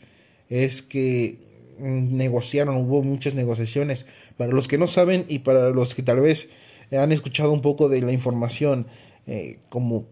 es 0.48 0.82
que 0.82 1.38
mm, 1.78 2.16
negociaron, 2.16 2.76
hubo 2.76 3.02
muchas 3.02 3.34
negociaciones. 3.34 4.06
Para 4.36 4.52
los 4.52 4.68
que 4.68 4.78
no 4.78 4.86
saben 4.86 5.24
y 5.28 5.40
para 5.40 5.70
los 5.70 5.94
que 5.94 6.02
tal 6.02 6.20
vez 6.20 6.48
han 6.96 7.12
escuchado 7.12 7.52
un 7.52 7.60
poco 7.60 7.88
de 7.88 8.00
la 8.00 8.12
información, 8.12 8.86
eh, 9.30 9.58
como 9.68 10.06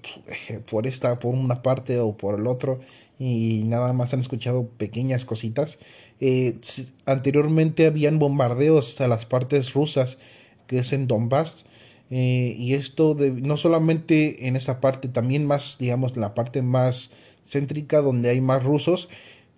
eh, 0.48 0.60
por 0.70 0.86
esta, 0.86 1.18
por 1.18 1.34
una 1.34 1.62
parte 1.62 1.98
o 2.00 2.16
por 2.16 2.38
el 2.38 2.46
otro, 2.46 2.80
y 3.18 3.62
nada 3.64 3.94
más 3.94 4.12
han 4.12 4.20
escuchado 4.20 4.68
pequeñas 4.76 5.24
cositas. 5.24 5.78
Eh, 6.20 6.58
anteriormente 7.06 7.86
habían 7.86 8.18
bombardeos 8.18 9.00
a 9.00 9.08
las 9.08 9.24
partes 9.24 9.72
rusas, 9.72 10.18
que 10.66 10.80
es 10.80 10.92
en 10.92 11.06
Donbass, 11.06 11.64
y 12.08 12.74
esto 12.74 13.16
no 13.18 13.56
solamente 13.56 14.46
en 14.46 14.54
esa 14.54 14.80
parte, 14.80 15.08
también 15.08 15.44
más, 15.44 15.76
digamos, 15.80 16.16
la 16.16 16.34
parte 16.34 16.62
más 16.62 17.10
céntrica 17.48 18.00
donde 18.00 18.28
hay 18.28 18.40
más 18.40 18.62
rusos, 18.62 19.08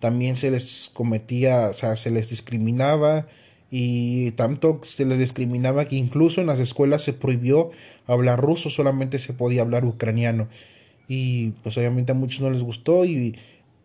también 0.00 0.36
se 0.36 0.50
les 0.50 0.90
cometía, 0.92 1.68
o 1.68 1.74
sea, 1.74 1.96
se 1.96 2.10
les 2.10 2.30
discriminaba 2.30 3.26
y 3.70 4.30
tanto 4.32 4.80
se 4.82 5.04
les 5.04 5.18
discriminaba 5.18 5.84
que 5.84 5.96
incluso 5.96 6.40
en 6.40 6.46
las 6.46 6.58
escuelas 6.58 7.02
se 7.02 7.12
prohibió 7.12 7.70
hablar 8.06 8.40
ruso, 8.40 8.70
solamente 8.70 9.18
se 9.18 9.32
podía 9.32 9.62
hablar 9.62 9.84
ucraniano. 9.84 10.48
Y 11.08 11.50
pues 11.62 11.76
obviamente 11.76 12.12
a 12.12 12.14
muchos 12.14 12.40
no 12.40 12.50
les 12.50 12.62
gustó 12.62 13.04
y 13.04 13.36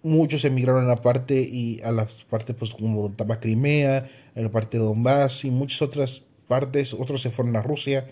muchos 0.03 0.45
emigraron 0.45 0.85
a 0.85 0.87
la 0.87 1.01
parte 1.01 1.41
y 1.41 1.81
a 1.81 1.91
las 1.91 2.11
partes 2.29 2.55
pues 2.57 2.73
como 2.73 3.07
estaba 3.07 3.39
Crimea, 3.39 4.05
a 4.35 4.41
la 4.41 4.49
parte 4.49 4.77
de 4.77 4.83
Donbass 4.83 5.45
y 5.45 5.51
muchas 5.51 5.81
otras 5.81 6.23
partes, 6.47 6.93
otros 6.93 7.21
se 7.21 7.31
fueron 7.31 7.55
a 7.55 7.61
Rusia 7.61 8.07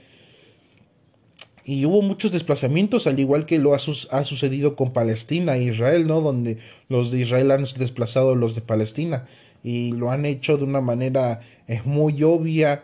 y 1.64 1.86
hubo 1.86 2.02
muchos 2.02 2.32
desplazamientos, 2.32 3.08
al 3.08 3.20
igual 3.20 3.46
que 3.46 3.60
lo 3.60 3.74
ha, 3.74 3.80
sucedido 3.80 4.76
con 4.76 4.94
Palestina 4.94 5.58
e 5.58 5.64
Israel, 5.64 6.08
¿no? 6.08 6.22
Donde 6.22 6.58
los 6.90 7.12
de 7.12 7.20
Israel 7.20 7.52
han 7.52 7.64
desplazado 7.78 8.32
a 8.32 8.36
los 8.36 8.56
de 8.56 8.62
Palestina 8.62 9.28
y 9.64 9.92
lo 9.92 10.12
han 10.12 10.26
hecho 10.26 10.58
de 10.58 10.64
una 10.64 10.82
manera 10.82 11.42
es 11.68 11.86
muy 11.86 12.24
obvia 12.24 12.84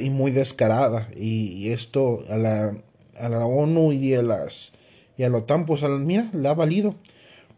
y 0.00 0.10
muy 0.10 0.30
descarada. 0.32 1.08
Y, 1.16 1.68
esto 1.68 2.24
a 2.28 2.36
la, 2.36 2.76
a 3.18 3.28
la, 3.28 3.46
ONU 3.46 3.92
y 3.92 4.14
a 4.14 4.22
las 4.22 4.72
y 5.16 5.22
a 5.22 5.30
la 5.30 5.38
OTAN, 5.38 5.64
pues 5.64 5.82
mira, 5.82 6.28
le 6.32 6.48
ha 6.48 6.54
valido. 6.54 6.94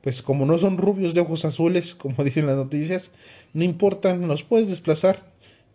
Pues 0.03 0.23
como 0.23 0.47
no 0.47 0.59
son 0.59 0.79
rubios 0.79 1.15
de 1.15 1.21
ojos 1.21 1.45
azules, 1.45 1.95
como 1.95 2.23
dicen 2.23 2.47
las 2.47 2.57
noticias, 2.57 3.11
no 3.53 3.65
importan, 3.65 4.29
los 4.29 4.43
puedes 4.43 4.69
desplazar, 4.69 5.23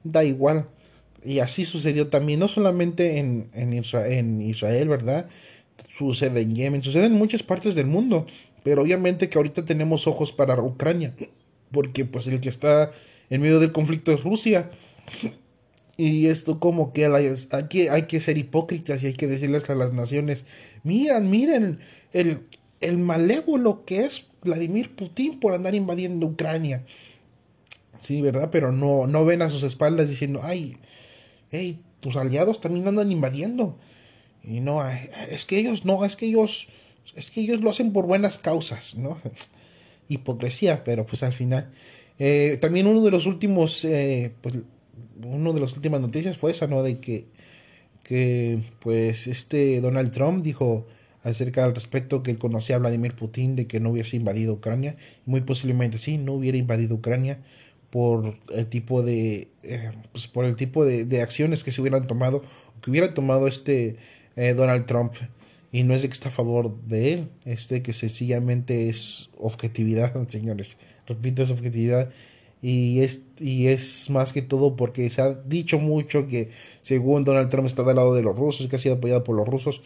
da 0.03 0.23
igual. 0.23 0.67
Y 1.25 1.39
así 1.39 1.65
sucedió 1.65 2.07
también, 2.07 2.39
no 2.39 2.47
solamente 2.47 3.19
en, 3.19 3.49
en, 3.53 4.41
Israel, 4.41 4.89
¿verdad? 4.89 5.27
Sucede 5.89 6.41
en 6.41 6.55
Yemen, 6.55 6.83
sucede 6.83 7.05
en 7.05 7.13
muchas 7.13 7.43
partes 7.43 7.75
del 7.75 7.87
mundo. 7.87 8.25
Pero 8.63 8.81
obviamente 8.81 9.29
que 9.29 9.37
ahorita 9.37 9.65
tenemos 9.65 10.07
ojos 10.07 10.31
para 10.31 10.61
Ucrania, 10.61 11.13
porque 11.71 12.05
pues 12.05 12.27
el 12.27 12.39
que 12.39 12.49
está 12.49 12.91
en 13.29 13.41
medio 13.41 13.59
del 13.59 13.71
conflicto 13.71 14.11
es 14.11 14.23
Rusia. 14.23 14.69
Y 15.95 16.27
esto 16.27 16.59
como 16.59 16.91
que 16.91 17.05
hay 17.05 17.35
que, 17.69 17.89
hay 17.89 18.03
que 18.03 18.19
ser 18.19 18.37
hipócritas 18.37 19.03
y 19.03 19.07
hay 19.07 19.13
que 19.13 19.27
decirles 19.27 19.69
a 19.69 19.75
las 19.75 19.93
naciones, 19.93 20.45
miren, 20.83 21.29
miren 21.29 21.79
el, 22.13 22.39
el 22.81 22.97
malévolo 22.97 23.85
que 23.85 24.05
es 24.05 24.25
Vladimir 24.43 24.95
Putin 24.95 25.39
por 25.39 25.53
andar 25.53 25.75
invadiendo 25.75 26.25
Ucrania. 26.25 26.83
Sí, 27.99 28.21
¿verdad? 28.21 28.49
Pero 28.51 28.71
no, 28.71 29.07
no 29.07 29.23
ven 29.23 29.41
a 29.41 29.49
sus 29.49 29.63
espaldas 29.63 30.09
diciendo, 30.09 30.41
ay, 30.43 30.77
hey, 31.53 31.81
tus 31.99 32.17
aliados 32.17 32.59
también 32.59 32.87
andan 32.87 33.11
invadiendo. 33.11 33.77
Y 34.43 34.59
no, 34.59 34.85
es 35.29 35.45
que 35.45 35.57
ellos, 35.57 35.85
no, 35.85 36.03
es 36.03 36.17
que 36.17 36.25
ellos, 36.25 36.67
es 37.15 37.31
que 37.31 37.41
ellos 37.41 37.61
lo 37.61 37.69
hacen 37.69 37.93
por 37.93 38.05
buenas 38.05 38.37
causas, 38.37 38.95
¿no? 38.95 39.17
Hipocresía, 40.09 40.83
pero 40.83 41.05
pues 41.05 41.23
al 41.23 41.31
final. 41.31 41.71
Eh, 42.19 42.57
también 42.59 42.87
uno 42.87 43.01
de 43.01 43.11
los 43.11 43.25
últimos, 43.25 43.85
eh, 43.85 44.33
pues, 44.41 44.55
uno 45.23 45.53
de 45.53 45.61
las 45.61 45.73
últimas 45.73 46.01
noticias 46.01 46.37
fue 46.37 46.51
esa, 46.51 46.67
¿no? 46.67 46.83
De 46.83 46.99
que, 46.99 47.27
que, 48.03 48.59
pues, 48.79 49.27
este 49.27 49.79
Donald 49.79 50.11
Trump 50.11 50.43
dijo 50.43 50.85
acerca 51.23 51.63
al 51.63 51.73
respecto 51.73 52.21
que 52.21 52.37
conocía 52.37 52.75
a 52.75 52.79
Vladimir 52.79 53.15
Putin 53.15 53.55
de 53.55 53.65
que 53.65 53.79
no 53.79 53.91
hubiese 53.91 54.17
invadido 54.17 54.55
Ucrania. 54.55 54.97
Muy 55.25 55.41
posiblemente 55.41 55.97
sí, 55.97 56.17
no 56.17 56.33
hubiera 56.33 56.57
invadido 56.57 56.95
Ucrania 56.95 57.39
por 57.93 58.39
el 58.51 58.65
tipo 58.65 59.03
de 59.03 59.49
eh, 59.61 59.91
pues 60.11 60.27
por 60.27 60.45
el 60.45 60.55
tipo 60.55 60.83
de, 60.83 61.21
acciones 61.21 61.63
que 61.63 61.71
se 61.71 61.79
hubieran 61.79 62.07
tomado 62.07 62.37
o 62.75 62.81
que 62.81 62.89
hubiera 62.89 63.13
tomado 63.13 63.47
este 63.47 63.97
eh, 64.35 64.55
Donald 64.55 64.87
Trump. 64.87 65.13
Y 65.71 65.83
no 65.83 65.93
es 65.93 66.01
de 66.01 66.07
que 66.07 66.13
está 66.13 66.29
a 66.29 66.31
favor 66.31 66.75
de 66.87 67.13
él 67.13 67.29
este 67.45 67.83
que 67.83 67.93
sencillamente 67.93 68.89
es 68.89 69.29
objetividad 69.37 70.11
señores. 70.27 70.77
Repito 71.05 71.43
es 71.43 71.51
objetividad. 71.51 72.09
Y 72.63 73.01
es 73.01 73.21
y 73.39 73.67
es 73.67 74.09
más 74.09 74.33
que 74.33 74.41
todo 74.41 74.75
porque 74.75 75.07
se 75.11 75.21
ha 75.21 75.35
dicho 75.35 75.77
mucho 75.77 76.27
que 76.27 76.49
según 76.81 77.23
Donald 77.23 77.51
Trump 77.51 77.67
está 77.67 77.83
del 77.83 77.97
lado 77.97 78.15
de 78.15 78.23
los 78.23 78.35
rusos 78.35 78.65
que 78.65 78.75
ha 78.77 78.79
sido 78.79 78.95
apoyado 78.95 79.23
por 79.23 79.35
los 79.35 79.47
rusos. 79.47 79.83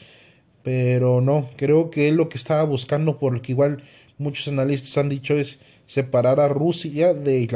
Pero 0.63 1.19
no 1.19 1.49
creo 1.57 1.89
que 1.89 2.07
él 2.07 2.15
lo 2.15 2.29
que 2.29 2.37
estaba 2.37 2.63
buscando 2.63 3.19
por 3.19 3.33
lo 3.33 3.41
que 3.41 3.51
igual 3.51 3.83
muchos 4.17 4.47
analistas 4.47 4.97
han 4.97 5.09
dicho 5.09 5.35
es 5.35 5.59
separar 5.87 6.39
a 6.39 6.47
Rusia 6.47 7.13
de, 7.13 7.47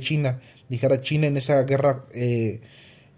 China, 0.00 0.40
dejar 0.68 0.92
a 0.92 1.00
China 1.00 1.26
en 1.26 1.36
esa 1.36 1.62
guerra, 1.64 2.06
eh, 2.14 2.60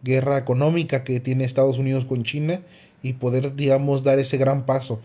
guerra 0.03 0.39
económica 0.39 1.05
que 1.05 1.21
tiene 1.21 1.45
Estados 1.45 1.79
Unidos 1.79 2.05
con 2.05 2.25
China 2.25 2.61
y 3.03 3.13
poder, 3.13 3.55
digamos, 3.55 4.03
dar 4.03 4.19
ese 4.19 4.37
gran 4.39 4.67
paso. 4.67 5.01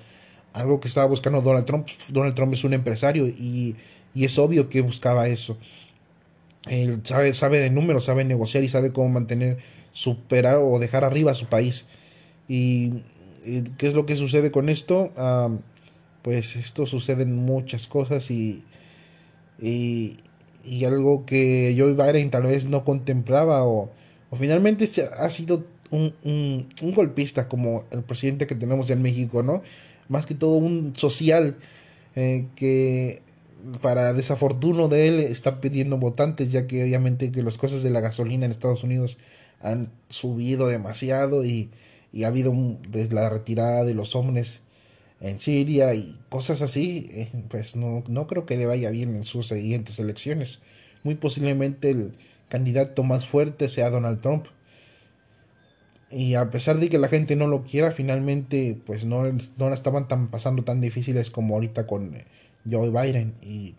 Algo 0.54 0.80
que 0.80 0.88
estaba 0.88 1.06
buscando 1.06 1.42
Donald 1.42 1.66
Trump. 1.66 1.88
Donald 2.10 2.34
Trump 2.34 2.54
es 2.54 2.64
un 2.64 2.74
empresario 2.74 3.28
y, 3.28 3.76
y 4.16 4.26
es 4.26 4.40
obvio 4.40 4.70
que 4.70 4.82
buscaba 4.82 5.28
eso. 5.28 5.58
Él 6.70 7.02
sabe, 7.04 7.34
sabe 7.34 7.60
de 7.60 7.70
números, 7.70 8.06
sabe 8.06 8.24
negociar 8.24 8.64
y 8.64 8.70
sabe 8.70 8.92
cómo 8.92 9.10
mantener, 9.10 9.58
superar 9.92 10.58
o 10.62 10.80
dejar 10.80 11.04
arriba 11.04 11.32
a 11.32 11.36
su 11.36 11.48
país. 11.48 11.86
¿Y, 12.48 13.04
qué 13.78 13.88
es 13.88 13.94
lo 13.94 14.06
que 14.06 14.16
sucede 14.16 14.52
con 14.52 14.70
esto? 14.70 15.12
Ah, 15.18 15.50
pues 16.22 16.56
esto 16.56 16.86
sucede 16.86 17.24
en 17.24 17.36
muchas 17.36 17.88
cosas 17.88 18.30
y 18.32 18.64
y, 19.60 20.18
y 20.64 20.86
algo 20.86 21.26
que 21.26 21.76
Joe 21.78 21.94
Biden 21.94 22.30
tal 22.32 22.44
vez 22.44 22.66
no 22.66 22.84
contemplaba 22.84 23.64
o, 23.64 23.90
o 24.30 24.36
finalmente 24.36 24.90
ha 25.18 25.30
sido 25.30 25.66
un, 25.90 26.14
un, 26.24 26.68
un, 26.82 26.94
golpista 26.94 27.48
como 27.48 27.86
el 27.92 28.04
presidente 28.04 28.48
que 28.48 28.56
tenemos 28.56 28.90
en 28.90 29.02
México, 29.02 29.44
¿no? 29.44 29.64
Más 30.10 30.26
que 30.26 30.36
todo 30.36 30.56
un 30.56 30.94
social 30.96 31.56
eh, 32.16 32.46
que 32.56 33.22
para 33.82 34.14
desafortuno 34.14 34.88
de 34.88 35.08
él 35.08 35.20
está 35.20 35.60
pidiendo 35.62 35.98
votantes 35.98 36.52
ya 36.52 36.68
que 36.68 36.84
obviamente 36.84 37.32
que 37.32 37.44
las 37.44 37.58
cosas 37.58 37.84
de 37.84 37.90
la 37.90 38.02
gasolina 38.02 38.46
en 38.46 38.52
Estados 38.52 38.84
Unidos 38.84 39.18
han 39.62 39.92
subido 40.10 40.68
demasiado 40.68 41.44
y, 41.44 41.70
y 42.14 42.24
ha 42.24 42.28
habido 42.28 42.54
desde 42.90 43.16
la 43.16 43.30
retirada 43.30 43.84
de 43.84 43.94
los 43.94 44.16
hombres 44.16 44.62
en 45.20 45.40
Siria 45.40 45.94
y 45.96 46.20
cosas 46.30 46.62
así, 46.62 47.10
eh, 47.12 47.30
pues 47.50 47.76
no, 47.76 48.04
no 48.08 48.28
creo 48.28 48.46
que 48.46 48.58
le 48.58 48.66
vaya 48.66 48.92
bien 48.92 49.16
en 49.16 49.24
sus 49.24 49.48
siguientes 49.48 50.00
elecciones. 50.00 50.60
Muy 51.04 51.16
posiblemente 51.16 51.90
el 51.90 52.14
candidato 52.50 53.04
más 53.04 53.26
fuerte 53.26 53.70
sea 53.70 53.90
Donald 53.90 54.22
Trump. 54.22 54.46
Y 56.10 56.36
a 56.36 56.50
pesar 56.52 56.78
de 56.78 56.90
que 56.90 56.98
la 56.98 57.10
gente 57.10 57.36
no 57.36 57.48
lo 57.48 57.64
quiera, 57.64 57.92
finalmente 57.92 58.78
pues 58.86 59.06
no, 59.06 59.24
no 59.24 59.70
la 59.70 59.76
estaban 59.76 60.08
tan 60.08 60.30
pasando 60.30 60.64
tan 60.64 60.80
difíciles 60.80 61.32
como 61.32 61.56
ahorita 61.56 61.86
con 61.88 62.16
eh, 62.16 62.26
Joe 62.70 62.90
Biden. 62.90 63.36
Y 63.42 63.76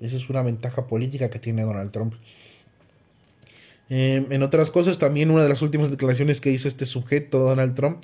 esa 0.00 0.16
es 0.16 0.28
una 0.30 0.42
ventaja 0.42 0.86
política 0.86 1.30
que 1.30 1.38
tiene 1.38 1.62
Donald 1.62 1.92
Trump. 1.92 2.14
Em, 3.90 4.30
en 4.30 4.42
otras 4.42 4.70
cosas, 4.70 4.98
también 4.98 5.30
una 5.30 5.42
de 5.42 5.48
las 5.48 5.62
últimas 5.62 5.90
declaraciones 5.90 6.40
que 6.40 6.50
hizo 6.50 6.68
este 6.68 6.84
sujeto, 6.86 7.38
Donald 7.38 7.74
Trump, 7.74 8.02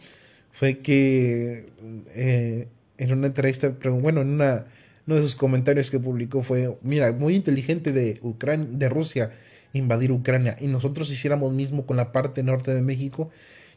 fue 0.52 0.78
que 0.78 1.66
eh, 2.14 2.68
en 2.98 3.12
una 3.12 3.26
entrevista, 3.28 3.68
bueno, 3.68 4.22
en 4.22 4.28
una, 4.28 4.66
uno 5.06 5.16
de 5.16 5.22
sus 5.22 5.36
comentarios 5.36 5.90
que 5.90 5.98
publicó 5.98 6.42
fue, 6.42 6.76
mira, 6.82 7.12
muy 7.12 7.34
inteligente 7.34 7.92
de 7.92 8.18
Ucrania, 8.22 8.68
de 8.70 8.88
Rusia 8.88 9.30
invadir 9.72 10.12
Ucrania 10.12 10.56
y 10.60 10.68
nosotros 10.68 11.10
hiciéramos 11.10 11.52
mismo 11.52 11.84
con 11.84 11.96
la 11.96 12.12
parte 12.12 12.42
norte 12.42 12.72
de 12.72 12.80
México, 12.80 13.30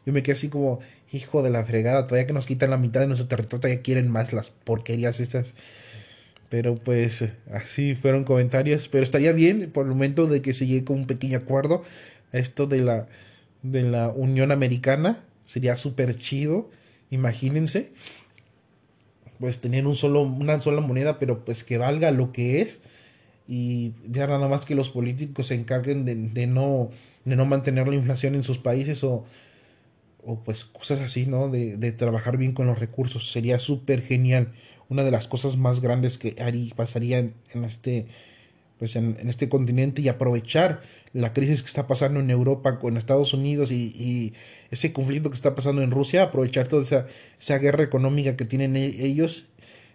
yo 0.06 0.12
me 0.12 0.22
quedé 0.22 0.32
así 0.32 0.48
como, 0.48 0.80
hijo 1.12 1.42
de 1.42 1.50
la 1.50 1.64
fregada, 1.64 2.06
todavía 2.06 2.26
que 2.26 2.32
nos 2.32 2.46
quitan 2.46 2.70
la 2.70 2.78
mitad 2.78 3.00
de 3.00 3.08
nuestro 3.08 3.28
territorio, 3.28 3.60
todavía 3.60 3.82
quieren 3.82 4.10
más 4.10 4.32
las 4.32 4.50
porquerías 4.50 5.20
estas. 5.20 5.54
Pero 6.48 6.76
pues 6.76 7.26
así 7.52 7.94
fueron 7.94 8.24
comentarios. 8.24 8.88
Pero 8.88 9.04
estaría 9.04 9.32
bien 9.32 9.70
por 9.70 9.84
el 9.84 9.90
momento 9.90 10.26
de 10.26 10.40
que 10.40 10.54
se 10.54 10.66
llegue 10.66 10.84
con 10.84 11.00
un 11.00 11.06
pequeño 11.06 11.36
acuerdo. 11.36 11.84
Esto 12.32 12.66
de 12.66 12.80
la, 12.80 13.06
de 13.62 13.82
la 13.82 14.08
Unión 14.08 14.50
Americana 14.50 15.24
sería 15.46 15.76
súper 15.76 16.16
chido. 16.16 16.70
Imagínense. 17.10 17.92
Pues 19.40 19.60
tener 19.60 19.86
un 19.86 19.94
solo, 19.94 20.22
una 20.22 20.60
sola 20.60 20.80
moneda, 20.80 21.18
pero 21.18 21.44
pues 21.44 21.64
que 21.64 21.78
valga 21.78 22.10
lo 22.10 22.32
que 22.32 22.60
es. 22.60 22.80
Y 23.46 23.92
ya 24.08 24.26
nada 24.26 24.48
más 24.48 24.66
que 24.66 24.74
los 24.74 24.90
políticos 24.90 25.46
se 25.46 25.54
encarguen 25.54 26.04
de, 26.04 26.14
de 26.14 26.46
no, 26.46 26.90
de 27.24 27.36
no 27.36 27.46
mantener 27.46 27.88
la 27.88 27.94
inflación 27.94 28.34
en 28.34 28.42
sus 28.42 28.58
países 28.58 29.02
o, 29.04 29.24
o 30.24 30.40
pues 30.44 30.64
cosas 30.64 31.00
así, 31.00 31.26
¿no? 31.26 31.48
De, 31.48 31.76
de 31.76 31.92
trabajar 31.92 32.36
bien 32.36 32.52
con 32.52 32.66
los 32.66 32.78
recursos. 32.78 33.30
Sería 33.30 33.58
súper 33.58 34.02
genial. 34.02 34.52
Una 34.88 35.04
de 35.04 35.10
las 35.10 35.28
cosas 35.28 35.56
más 35.56 35.80
grandes 35.80 36.18
que 36.18 36.34
haría, 36.42 36.74
pasaría 36.74 37.18
en, 37.18 37.34
este 37.64 38.06
pues 38.78 38.96
en, 38.96 39.16
este 39.28 39.48
continente 39.48 40.02
y 40.02 40.08
aprovechar 40.08 40.82
la 41.12 41.32
crisis 41.32 41.62
que 41.62 41.66
está 41.66 41.86
pasando 41.86 42.20
en 42.20 42.30
Europa 42.30 42.78
con 42.78 42.96
Estados 42.96 43.34
Unidos 43.34 43.72
y, 43.72 44.34
ese 44.70 44.92
conflicto 44.92 45.30
que 45.30 45.34
está 45.34 45.54
pasando 45.54 45.82
en 45.82 45.90
Rusia, 45.90 46.24
aprovechar 46.24 46.68
toda 46.68 46.82
esa, 46.82 47.06
esa 47.38 47.58
guerra 47.58 47.82
económica 47.82 48.36
que 48.36 48.44
tienen 48.44 48.76
e, 48.76 48.84
ellos 48.84 49.46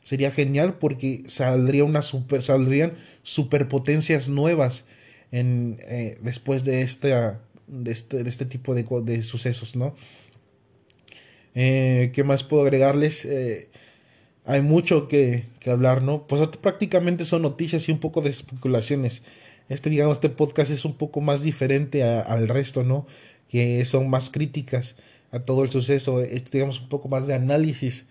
sería 0.03 0.31
genial 0.31 0.79
porque 0.79 1.23
saldría 1.27 1.83
una 1.85 2.01
super, 2.01 2.41
saldrían 2.41 2.93
superpotencias 3.21 4.29
nuevas 4.29 4.85
en, 5.31 5.79
eh, 5.83 6.17
después 6.21 6.63
de, 6.63 6.81
esta, 6.81 7.41
de, 7.67 7.91
este, 7.91 8.23
de 8.23 8.29
este 8.29 8.45
tipo 8.45 8.75
de, 8.75 8.85
de 9.03 9.23
sucesos, 9.23 9.75
¿no? 9.75 9.95
Eh, 11.55 12.11
¿Qué 12.13 12.23
más 12.23 12.43
puedo 12.43 12.63
agregarles? 12.63 13.25
Eh, 13.25 13.69
hay 14.45 14.61
mucho 14.61 15.07
que, 15.07 15.45
que, 15.59 15.69
hablar, 15.69 16.01
¿no? 16.01 16.27
Pues 16.27 16.47
prácticamente 16.57 17.25
son 17.25 17.41
noticias 17.43 17.87
y 17.87 17.91
un 17.91 17.99
poco 17.99 18.21
de 18.21 18.29
especulaciones. 18.29 19.23
Este, 19.69 19.89
digamos, 19.89 20.17
este 20.17 20.29
podcast 20.29 20.71
es 20.71 20.85
un 20.85 20.95
poco 20.95 21.21
más 21.21 21.43
diferente 21.43 22.03
al 22.03 22.47
resto, 22.47 22.83
¿no? 22.83 23.07
Que 23.49 23.85
son 23.85 24.09
más 24.09 24.29
críticas 24.29 24.97
a 25.31 25.39
todo 25.39 25.63
el 25.63 25.69
suceso. 25.69 26.21
Este, 26.21 26.57
digamos, 26.57 26.81
un 26.81 26.89
poco 26.89 27.07
más 27.07 27.27
de 27.27 27.33
análisis 27.33 28.07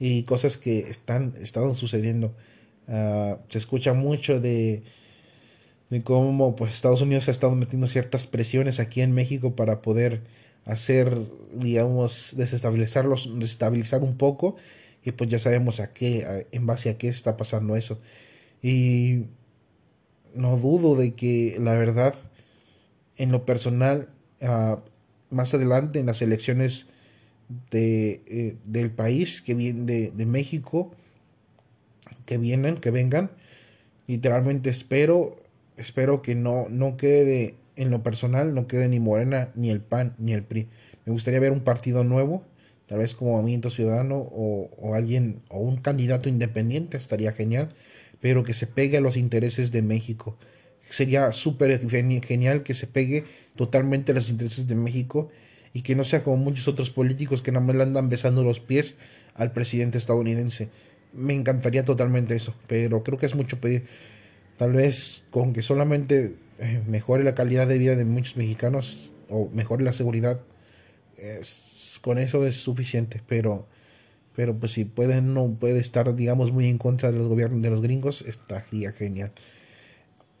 y 0.00 0.22
cosas 0.24 0.56
que 0.56 0.80
están, 0.80 1.34
están 1.40 1.74
sucediendo. 1.74 2.34
Uh, 2.88 3.36
se 3.48 3.58
escucha 3.58 3.94
mucho 3.94 4.40
de, 4.40 4.82
de 5.90 6.02
cómo 6.02 6.56
pues, 6.56 6.74
Estados 6.74 7.02
Unidos 7.02 7.28
ha 7.28 7.32
estado 7.32 7.54
metiendo 7.56 7.88
ciertas 7.88 8.26
presiones 8.26 8.80
aquí 8.80 9.00
en 9.02 9.12
México 9.12 9.54
para 9.56 9.82
poder 9.82 10.22
hacer, 10.64 11.18
digamos, 11.52 12.34
desestabilizarlos, 12.36 13.30
desestabilizar 13.38 14.02
un 14.02 14.16
poco. 14.16 14.56
Y 15.06 15.12
pues 15.12 15.30
ya 15.30 15.38
sabemos 15.38 15.80
a 15.80 15.94
qué, 15.94 16.46
en 16.52 16.66
base 16.66 16.90
a 16.90 16.98
qué 16.98 17.08
está 17.08 17.38
pasando 17.38 17.76
eso. 17.76 17.98
Y 18.60 19.24
no 20.34 20.58
dudo 20.58 20.96
de 20.96 21.14
que 21.14 21.56
la 21.58 21.72
verdad, 21.72 22.14
en 23.16 23.32
lo 23.32 23.46
personal, 23.46 24.10
uh, 24.42 24.76
más 25.30 25.54
adelante 25.54 25.98
en 25.98 26.06
las 26.06 26.20
elecciones 26.20 26.88
de, 27.70 28.22
eh, 28.26 28.56
del 28.64 28.90
país, 28.90 29.40
que 29.40 29.54
viene 29.54 29.84
de, 29.84 30.10
de 30.10 30.26
México, 30.26 30.92
que 32.26 32.36
vienen, 32.36 32.76
que 32.76 32.90
vengan, 32.90 33.30
literalmente 34.06 34.68
espero, 34.68 35.42
espero 35.78 36.20
que 36.20 36.34
no, 36.34 36.66
no 36.68 36.98
quede 36.98 37.54
en 37.76 37.90
lo 37.90 38.02
personal 38.02 38.54
no 38.54 38.66
quede 38.66 38.88
ni 38.88 38.98
Morena, 38.98 39.50
ni 39.54 39.70
el 39.70 39.80
PAN, 39.80 40.14
ni 40.18 40.32
el 40.32 40.42
PRI. 40.42 40.68
Me 41.04 41.12
gustaría 41.12 41.38
ver 41.38 41.52
un 41.52 41.60
partido 41.60 42.02
nuevo, 42.02 42.42
tal 42.86 42.98
vez 42.98 43.14
como 43.14 43.32
Movimiento 43.32 43.70
Ciudadano 43.70 44.16
o, 44.16 44.70
o 44.78 44.94
alguien, 44.94 45.42
o 45.48 45.58
un 45.58 45.76
candidato 45.76 46.28
independiente, 46.28 46.96
estaría 46.96 47.32
genial, 47.32 47.70
pero 48.20 48.44
que 48.44 48.54
se 48.54 48.66
pegue 48.66 48.98
a 48.98 49.00
los 49.00 49.16
intereses 49.16 49.70
de 49.72 49.82
México. 49.82 50.36
Sería 50.88 51.32
súper 51.32 51.80
genial 51.88 52.62
que 52.62 52.74
se 52.74 52.86
pegue 52.86 53.24
totalmente 53.56 54.12
a 54.12 54.14
los 54.14 54.30
intereses 54.30 54.66
de 54.66 54.74
México 54.76 55.30
y 55.72 55.82
que 55.82 55.94
no 55.94 56.04
sea 56.04 56.22
como 56.22 56.36
muchos 56.36 56.68
otros 56.68 56.90
políticos 56.90 57.42
que 57.42 57.52
nada 57.52 57.66
más 57.66 57.76
le 57.76 57.82
andan 57.82 58.08
besando 58.08 58.42
los 58.44 58.60
pies 58.60 58.96
al 59.34 59.52
presidente 59.52 59.98
estadounidense. 59.98 60.70
Me 61.12 61.34
encantaría 61.34 61.84
totalmente 61.84 62.34
eso, 62.34 62.54
pero 62.66 63.02
creo 63.02 63.18
que 63.18 63.26
es 63.26 63.34
mucho 63.34 63.60
pedir. 63.60 63.84
Tal 64.56 64.72
vez 64.72 65.24
con 65.30 65.52
que 65.52 65.62
solamente 65.62 66.36
eh, 66.58 66.82
mejore 66.86 67.24
la 67.24 67.34
calidad 67.34 67.66
de 67.66 67.78
vida 67.78 67.96
de 67.96 68.04
muchos 68.04 68.36
mexicanos 68.36 69.12
o 69.28 69.50
mejore 69.52 69.84
la 69.84 69.92
seguridad, 69.92 70.40
con 72.06 72.18
eso 72.18 72.46
es 72.46 72.54
suficiente, 72.54 73.20
pero 73.26 73.66
pero 74.36 74.56
pues 74.56 74.70
si 74.72 74.84
puede 74.84 75.20
no 75.22 75.56
puede 75.58 75.80
estar 75.80 76.14
digamos 76.14 76.52
muy 76.52 76.68
en 76.68 76.78
contra 76.78 77.10
de 77.10 77.18
los 77.18 77.26
gobiernos 77.26 77.62
de 77.62 77.70
los 77.70 77.82
gringos 77.82 78.22
estaría 78.22 78.92
genial 78.92 79.32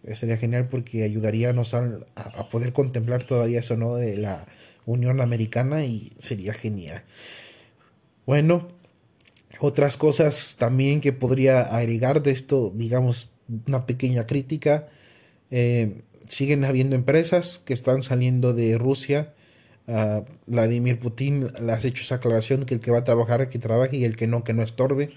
estaría 0.04 0.36
genial 0.36 0.68
porque 0.68 1.02
ayudaría 1.02 1.50
a, 1.50 2.20
a, 2.20 2.48
poder 2.50 2.72
contemplar 2.72 3.24
todavía 3.24 3.60
eso 3.60 3.76
no 3.76 3.96
de 3.96 4.16
la 4.16 4.46
Unión 4.84 5.20
Americana 5.20 5.84
y 5.84 6.12
sería 6.18 6.52
genial 6.52 7.02
bueno 8.26 8.68
otras 9.58 9.96
cosas 9.96 10.54
también 10.56 11.00
que 11.00 11.12
podría 11.12 11.62
agregar 11.62 12.22
de 12.22 12.30
esto 12.30 12.70
digamos 12.76 13.32
una 13.66 13.86
pequeña 13.86 14.26
crítica 14.26 14.88
eh, 15.50 16.02
siguen 16.28 16.64
habiendo 16.64 16.96
empresas 16.96 17.58
que 17.58 17.72
están 17.72 18.02
saliendo 18.02 18.52
de 18.52 18.78
Rusia. 18.78 19.34
Uh, 19.88 20.24
Vladimir 20.46 20.98
Putin 20.98 21.46
le 21.60 21.72
ha 21.72 21.78
hecho 21.78 22.02
esa 22.02 22.16
aclaración 22.16 22.64
que 22.64 22.74
el 22.74 22.80
que 22.80 22.90
va 22.90 22.98
a 22.98 23.04
trabajar, 23.04 23.48
que 23.48 23.58
trabaje 23.58 23.96
y 23.96 24.04
el 24.04 24.16
que 24.16 24.26
no, 24.26 24.44
que 24.44 24.52
no 24.52 24.62
estorbe. 24.62 25.10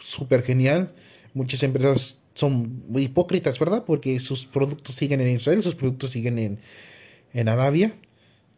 Súper 0.00 0.42
genial. 0.42 0.92
Muchas 1.34 1.62
empresas 1.62 2.18
son 2.34 2.82
hipócritas, 2.96 3.58
¿verdad? 3.58 3.84
Porque 3.86 4.18
sus 4.18 4.46
productos 4.46 4.96
siguen 4.96 5.20
en 5.20 5.28
Israel, 5.28 5.62
sus 5.62 5.74
productos 5.74 6.10
siguen 6.10 6.38
en, 6.38 6.58
en 7.32 7.48
Arabia. 7.48 7.94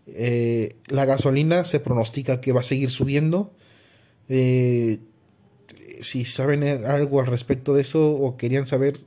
Eh, 0.06 0.76
la 0.86 1.04
gasolina 1.04 1.64
se 1.64 1.80
pronostica 1.80 2.40
que 2.40 2.52
va 2.52 2.60
a 2.60 2.64
seguir 2.64 2.90
subiendo. 2.90 3.52
Eh, 4.28 4.98
si 6.00 6.24
saben 6.24 6.64
algo 6.64 7.20
al 7.20 7.26
respecto 7.26 7.74
de 7.74 7.82
eso 7.82 8.10
o 8.10 8.36
querían 8.36 8.66
saber, 8.66 8.98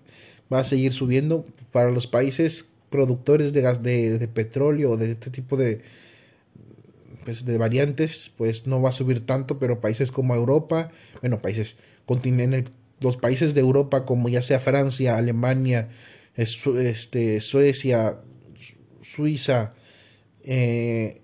va 0.52 0.60
a 0.60 0.64
seguir 0.64 0.94
subiendo 0.94 1.46
para 1.72 1.92
los 1.92 2.08
países 2.08 2.68
productores 2.90 3.52
de 3.52 3.62
gas 3.62 3.84
de, 3.84 4.30
petróleo 4.34 4.92
o 4.92 4.98
de 4.98 5.12
este 5.12 5.30
tipo 5.30 5.58
de 5.58 5.82
pues, 7.26 7.46
de 7.46 7.58
variantes 7.58 8.32
pues 8.38 8.68
no 8.68 8.82
va 8.82 8.90
a 8.90 8.94
subir 8.94 9.26
tanto 9.26 9.60
pero 9.60 9.82
países 9.82 10.12
como 10.12 10.36
Europa 10.36 10.92
bueno 11.22 11.42
países 11.42 11.76
continentes 12.06 12.74
los 13.02 13.18
países 13.18 13.54
de 13.54 13.62
Europa 13.62 14.06
como 14.06 14.30
ya 14.30 14.42
sea 14.42 14.60
Francia 14.60 15.18
Alemania 15.18 15.90
este 16.36 17.42
Suecia 17.42 18.20
Suiza 19.02 19.74
eh, 20.44 21.22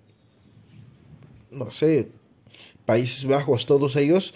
no 1.52 1.72
sé 1.72 2.10
Países 2.86 3.26
Bajos 3.26 3.66
todos 3.66 3.96
ellos 3.96 4.34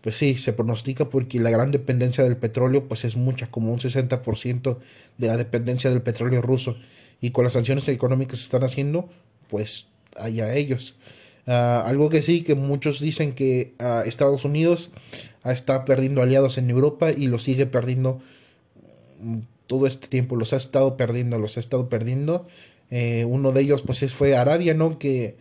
pues 0.00 0.16
sí, 0.16 0.38
se 0.38 0.52
pronostica 0.52 1.10
porque 1.10 1.40
la 1.40 1.50
gran 1.50 1.70
dependencia 1.70 2.22
del 2.22 2.36
petróleo 2.36 2.86
pues 2.88 3.04
es 3.04 3.16
mucha, 3.16 3.50
como 3.50 3.72
un 3.72 3.80
60% 3.80 4.78
de 5.18 5.26
la 5.26 5.36
dependencia 5.36 5.90
del 5.90 6.02
petróleo 6.02 6.40
ruso. 6.40 6.76
Y 7.20 7.30
con 7.30 7.44
las 7.44 7.54
sanciones 7.54 7.88
económicas 7.88 8.30
que 8.30 8.36
se 8.36 8.44
están 8.44 8.62
haciendo, 8.62 9.08
pues 9.48 9.88
allá 10.18 10.54
ellos. 10.54 10.96
Uh, 11.46 11.86
algo 11.86 12.10
que 12.10 12.22
sí, 12.22 12.42
que 12.42 12.54
muchos 12.54 13.00
dicen 13.00 13.32
que 13.32 13.74
uh, 13.80 14.06
Estados 14.06 14.44
Unidos 14.44 14.90
está 15.44 15.84
perdiendo 15.84 16.22
aliados 16.22 16.58
en 16.58 16.68
Europa 16.68 17.10
y 17.10 17.26
los 17.26 17.42
sigue 17.42 17.66
perdiendo 17.66 18.20
mm, 19.20 19.38
todo 19.66 19.86
este 19.86 20.08
tiempo, 20.08 20.36
los 20.36 20.52
ha 20.52 20.56
estado 20.56 20.96
perdiendo, 20.96 21.38
los 21.38 21.56
ha 21.56 21.60
estado 21.60 21.88
perdiendo. 21.88 22.46
Eh, 22.90 23.24
uno 23.26 23.52
de 23.52 23.60
ellos 23.60 23.82
pues 23.82 24.12
fue 24.14 24.36
Arabia, 24.36 24.74
¿no? 24.74 24.98
Que 24.98 25.36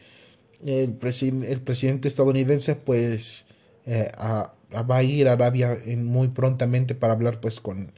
el, 0.66 0.94
presi 0.94 1.28
el 1.28 1.62
presidente 1.62 2.08
estadounidense 2.08 2.76
pues 2.76 3.46
eh, 3.86 4.10
va 4.18 4.98
a 4.98 5.04
ir 5.04 5.28
a 5.28 5.34
Arabia 5.34 5.80
muy 5.98 6.30
prontamente 6.30 6.96
para 6.96 7.13
hablar 7.13 7.40
pues 7.40 7.60
con, 7.60 7.92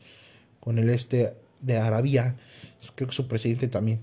con 0.60 0.78
el 0.78 0.90
este 0.90 1.34
de 1.62 1.78
Arabia, 1.78 2.38
creo 2.96 3.08
que 3.08 3.16
su 3.16 3.28
presidente 3.28 3.68
también. 3.68 4.00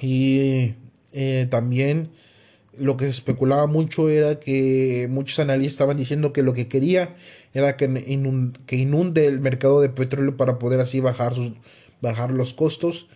Y 0.00 0.74
eh, 1.12 1.46
también 1.50 2.10
lo 2.78 2.96
que 2.96 3.04
se 3.04 3.10
especulaba 3.10 3.66
mucho 3.66 4.08
era 4.08 4.38
que 4.40 5.06
muchos 5.10 5.38
analistas 5.38 5.72
estaban 5.72 5.96
diciendo 5.96 6.32
que 6.32 6.42
lo 6.42 6.54
que 6.54 6.68
quería 6.68 7.16
era 7.52 7.76
que, 7.76 7.86
que 8.66 8.76
inunde 8.76 9.26
el 9.26 9.40
mercado 9.40 9.80
de 9.80 9.88
petróleo 9.88 10.36
para 10.36 10.58
poder 10.58 10.80
así 10.80 11.00
bajar, 11.00 11.34
sus, 11.34 11.52
bajar 12.00 12.30
los 12.30 12.54
costos, 12.54 13.08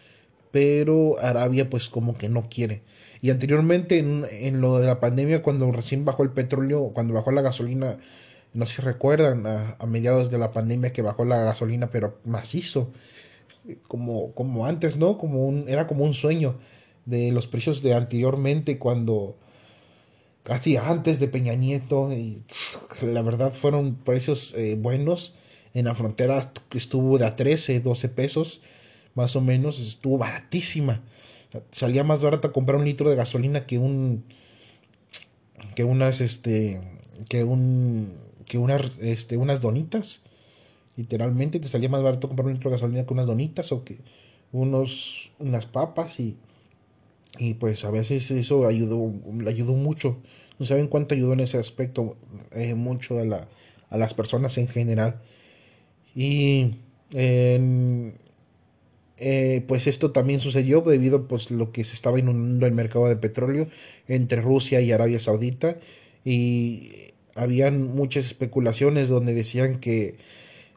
pero 0.50 1.16
Arabia 1.20 1.70
pues 1.70 1.88
como 1.88 2.16
que 2.18 2.28
no 2.28 2.48
quiere. 2.48 2.82
Y 3.22 3.30
anteriormente 3.30 3.98
en, 3.98 4.60
lo 4.60 4.78
de 4.80 4.86
la 4.86 5.00
pandemia, 5.00 5.42
cuando 5.42 5.70
recién 5.72 6.04
bajó 6.04 6.24
el 6.24 6.30
petróleo, 6.30 6.90
cuando 6.92 7.14
bajó 7.14 7.30
la 7.30 7.40
gasolina, 7.40 7.96
no 8.52 8.66
sé 8.66 8.76
si 8.76 8.82
recuerdan, 8.82 9.46
a, 9.46 9.86
mediados 9.86 10.30
de 10.30 10.36
la 10.36 10.52
pandemia 10.52 10.92
que 10.92 11.00
bajó 11.00 11.24
la 11.24 11.42
gasolina, 11.42 11.88
pero 11.90 12.18
macizo. 12.24 12.92
como, 13.88 14.32
como 14.34 14.66
antes, 14.66 14.96
¿no? 14.96 15.16
Como 15.16 15.46
un, 15.46 15.68
era 15.68 15.86
como 15.86 16.04
un 16.04 16.12
sueño 16.12 16.56
de 17.06 17.32
los 17.32 17.46
precios 17.46 17.82
de 17.82 17.94
anteriormente 17.94 18.78
cuando 18.78 19.36
casi 20.42 20.76
antes 20.76 21.20
de 21.20 21.28
Peña 21.28 21.54
Nieto 21.54 22.12
y 22.12 22.42
la 23.02 23.22
verdad 23.22 23.52
fueron 23.52 23.96
precios 23.96 24.54
eh, 24.54 24.76
buenos. 24.78 25.34
En 25.74 25.86
la 25.86 25.94
frontera 25.94 26.52
estuvo 26.72 27.18
de 27.18 27.26
a 27.26 27.34
13 27.34 27.80
12 27.80 28.08
pesos 28.10 28.60
más 29.14 29.36
o 29.36 29.40
menos 29.40 29.78
estuvo 29.80 30.18
baratísima. 30.18 31.02
Salía 31.70 32.02
más 32.04 32.20
barata 32.20 32.52
comprar 32.52 32.78
un 32.78 32.84
litro 32.84 33.08
de 33.08 33.16
gasolina 33.16 33.64
que 33.64 33.78
un 33.78 34.24
que 35.74 35.84
unas 35.84 36.20
este 36.20 36.80
que 37.28 37.44
un 37.44 38.12
que 38.46 38.58
unas 38.58 38.82
este 39.00 39.36
unas 39.36 39.60
donitas. 39.60 40.20
Literalmente 40.96 41.58
te 41.58 41.68
salía 41.68 41.88
más 41.88 42.02
barato 42.02 42.28
comprar 42.28 42.46
un 42.46 42.54
litro 42.54 42.70
de 42.70 42.76
gasolina 42.76 43.06
que 43.06 43.12
unas 43.12 43.26
donitas 43.26 43.72
o 43.72 43.84
que 43.84 43.98
unos 44.52 45.30
unas 45.38 45.66
papas 45.66 46.18
y 46.20 46.36
y 47.38 47.54
pues 47.54 47.84
a 47.84 47.90
veces 47.90 48.30
eso 48.30 48.66
ayudó 48.66 49.12
ayudó 49.46 49.74
mucho. 49.74 50.18
No 50.58 50.66
saben 50.66 50.86
cuánto 50.86 51.14
ayudó 51.14 51.32
en 51.32 51.40
ese 51.40 51.58
aspecto 51.58 52.16
eh, 52.52 52.74
mucho 52.74 53.18
a, 53.18 53.24
la, 53.24 53.48
a 53.90 53.96
las 53.96 54.14
personas 54.14 54.56
en 54.58 54.68
general. 54.68 55.20
Y 56.14 56.76
eh, 57.12 58.12
pues 59.66 59.86
esto 59.86 60.12
también 60.12 60.40
sucedió 60.40 60.80
debido 60.80 61.26
pues 61.26 61.50
lo 61.50 61.72
que 61.72 61.84
se 61.84 61.94
estaba 61.94 62.18
inundando 62.18 62.66
el 62.66 62.72
mercado 62.72 63.08
de 63.08 63.16
petróleo 63.16 63.68
entre 64.06 64.40
Rusia 64.40 64.80
y 64.80 64.92
Arabia 64.92 65.18
Saudita. 65.18 65.78
Y 66.24 66.92
habían 67.34 67.94
muchas 67.94 68.26
especulaciones 68.26 69.08
donde 69.08 69.34
decían 69.34 69.80
que 69.80 70.16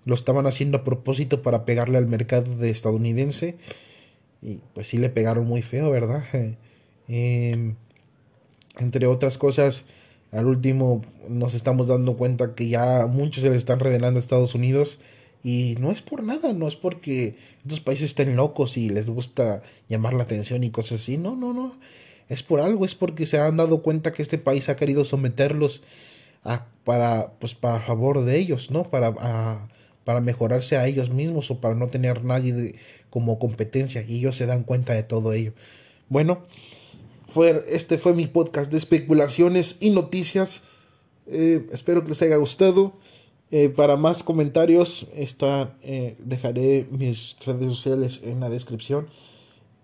lo 0.06 0.16
estaban 0.16 0.48
haciendo 0.48 0.80
a 0.80 0.84
propósito 0.84 1.42
para 1.42 1.66
pegarle 1.66 1.98
al 1.98 2.08
mercado 2.08 2.56
de 2.56 2.70
estadounidense 2.70 3.58
y 4.48 4.62
pues 4.74 4.88
sí 4.88 4.98
le 4.98 5.10
pegaron 5.10 5.46
muy 5.46 5.62
feo, 5.62 5.92
¿verdad? 5.92 6.24
Em, 7.10 7.76
entre 8.78 9.08
otras 9.08 9.38
cosas, 9.38 9.86
al 10.34 10.46
último 10.46 11.04
nos 11.30 11.54
estamos 11.54 11.88
dando 11.88 12.18
cuenta 12.18 12.54
que 12.54 12.68
ya 12.68 13.08
muchos 13.08 13.44
se 13.44 13.50
les 13.50 13.60
están 13.60 13.80
revelando 13.80 14.18
a 14.18 14.20
Estados 14.20 14.56
Unidos 14.56 15.00
y 15.42 15.76
no 15.80 15.92
es 15.92 16.02
por 16.02 16.24
nada, 16.24 16.52
no 16.52 16.68
es 16.68 16.76
porque 16.76 17.36
estos 17.64 17.80
países 17.80 18.08
estén 18.08 18.36
locos 18.36 18.76
y 18.76 18.90
les 18.90 19.10
gusta 19.10 19.64
llamar 19.88 20.14
la 20.14 20.24
atención 20.24 20.64
y 20.66 20.70
cosas 20.70 21.00
así. 21.00 21.18
No, 21.18 21.36
no, 21.36 21.54
no. 21.54 21.78
Es 22.28 22.44
por 22.44 22.60
algo, 22.60 22.86
es 22.86 22.96
porque 22.96 23.26
se 23.26 23.40
han 23.40 23.56
dado 23.56 23.82
cuenta 23.82 24.12
que 24.12 24.22
este 24.22 24.38
país 24.38 24.68
ha 24.68 24.76
querido 24.76 25.06
someterlos 25.06 25.84
a, 26.44 26.66
para, 26.84 27.32
pues, 27.40 27.56
para 27.56 27.80
favor 27.80 28.26
de 28.26 28.38
ellos, 28.38 28.72
¿no? 28.72 28.84
Para, 28.90 29.14
para 30.08 30.22
mejorarse 30.22 30.78
a 30.78 30.88
ellos 30.88 31.10
mismos 31.10 31.52
o 31.52 31.60
para 31.60 31.76
no 31.76 31.90
tener 31.90 32.24
nadie 32.24 32.76
como 33.10 33.40
competencia. 33.40 34.06
Y 34.08 34.20
ellos 34.20 34.38
se 34.38 34.46
dan 34.46 34.64
cuenta 34.64 34.94
de 34.94 35.04
todo 35.04 35.34
ello. 35.34 35.52
Bueno, 36.08 36.46
fue, 37.28 37.66
este 37.68 37.98
fue 37.98 38.14
mi 38.14 38.26
podcast 38.26 38.72
de 38.72 38.78
especulaciones 38.78 39.76
y 39.82 39.90
noticias. 39.90 40.62
Eh, 41.26 41.68
espero 41.74 42.04
que 42.04 42.08
les 42.12 42.22
haya 42.22 42.38
gustado. 42.38 42.94
Eh, 43.52 43.68
para 43.68 43.98
más 43.98 44.24
comentarios, 44.24 45.08
está, 45.14 45.76
eh, 45.84 46.16
dejaré 46.20 46.88
mis 46.90 47.36
redes 47.46 47.68
sociales 47.68 48.22
en 48.24 48.40
la 48.40 48.50
descripción. 48.50 49.10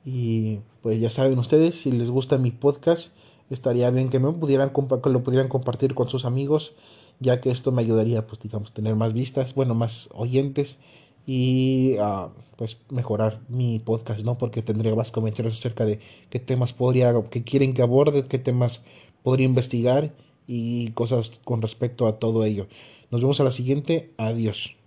Y 0.05 0.62
pues 0.81 1.01
ya 1.01 1.09
saben 1.09 1.38
ustedes, 1.38 1.81
si 1.81 1.91
les 1.91 2.09
gusta 2.09 2.38
mi 2.38 2.51
podcast, 2.51 3.12
estaría 3.49 3.91
bien 3.91 4.07
que 4.07 4.19
me 4.19 4.29
que 4.29 5.09
lo 5.09 5.21
pudieran 5.21 5.49
compartir 5.49 5.93
con 5.95 6.07
sus 6.07 6.23
amigos, 6.23 6.75
ya 7.23 7.41
que 7.41 7.49
esto 7.49 7.71
me 7.71 7.81
ayudaría, 7.81 8.27
pues 8.27 8.41
digamos, 8.41 8.73
tener 8.73 8.95
más 8.95 9.13
vistas, 9.13 9.55
bueno, 9.55 9.73
más 9.73 10.09
oyentes 10.13 10.77
y 11.25 11.95
uh, 11.99 12.29
pues 12.57 12.77
mejorar 12.89 13.41
mi 13.49 13.79
podcast, 13.79 14.23
¿no? 14.23 14.38
Porque 14.38 14.62
tendría 14.62 14.93
más 14.93 15.12
comentarios 15.12 15.57
acerca 15.57 15.86
de 15.86 15.99
qué 16.29 16.39
temas 16.39 16.73
podría, 16.73 17.13
que 17.31 17.43
quieren 17.43 17.73
que 17.73 17.81
aborde, 17.81 18.27
qué 18.27 18.39
temas 18.39 18.81
podría 19.23 19.45
investigar 19.45 20.13
y 20.47 20.91
cosas 20.91 21.39
con 21.43 21.62
respecto 21.62 22.07
a 22.07 22.19
todo 22.19 22.43
ello. 22.43 22.67
Nos 23.09 23.21
vemos 23.21 23.39
a 23.39 23.43
la 23.45 23.51
siguiente. 23.51 24.12
Adiós. 24.17 24.83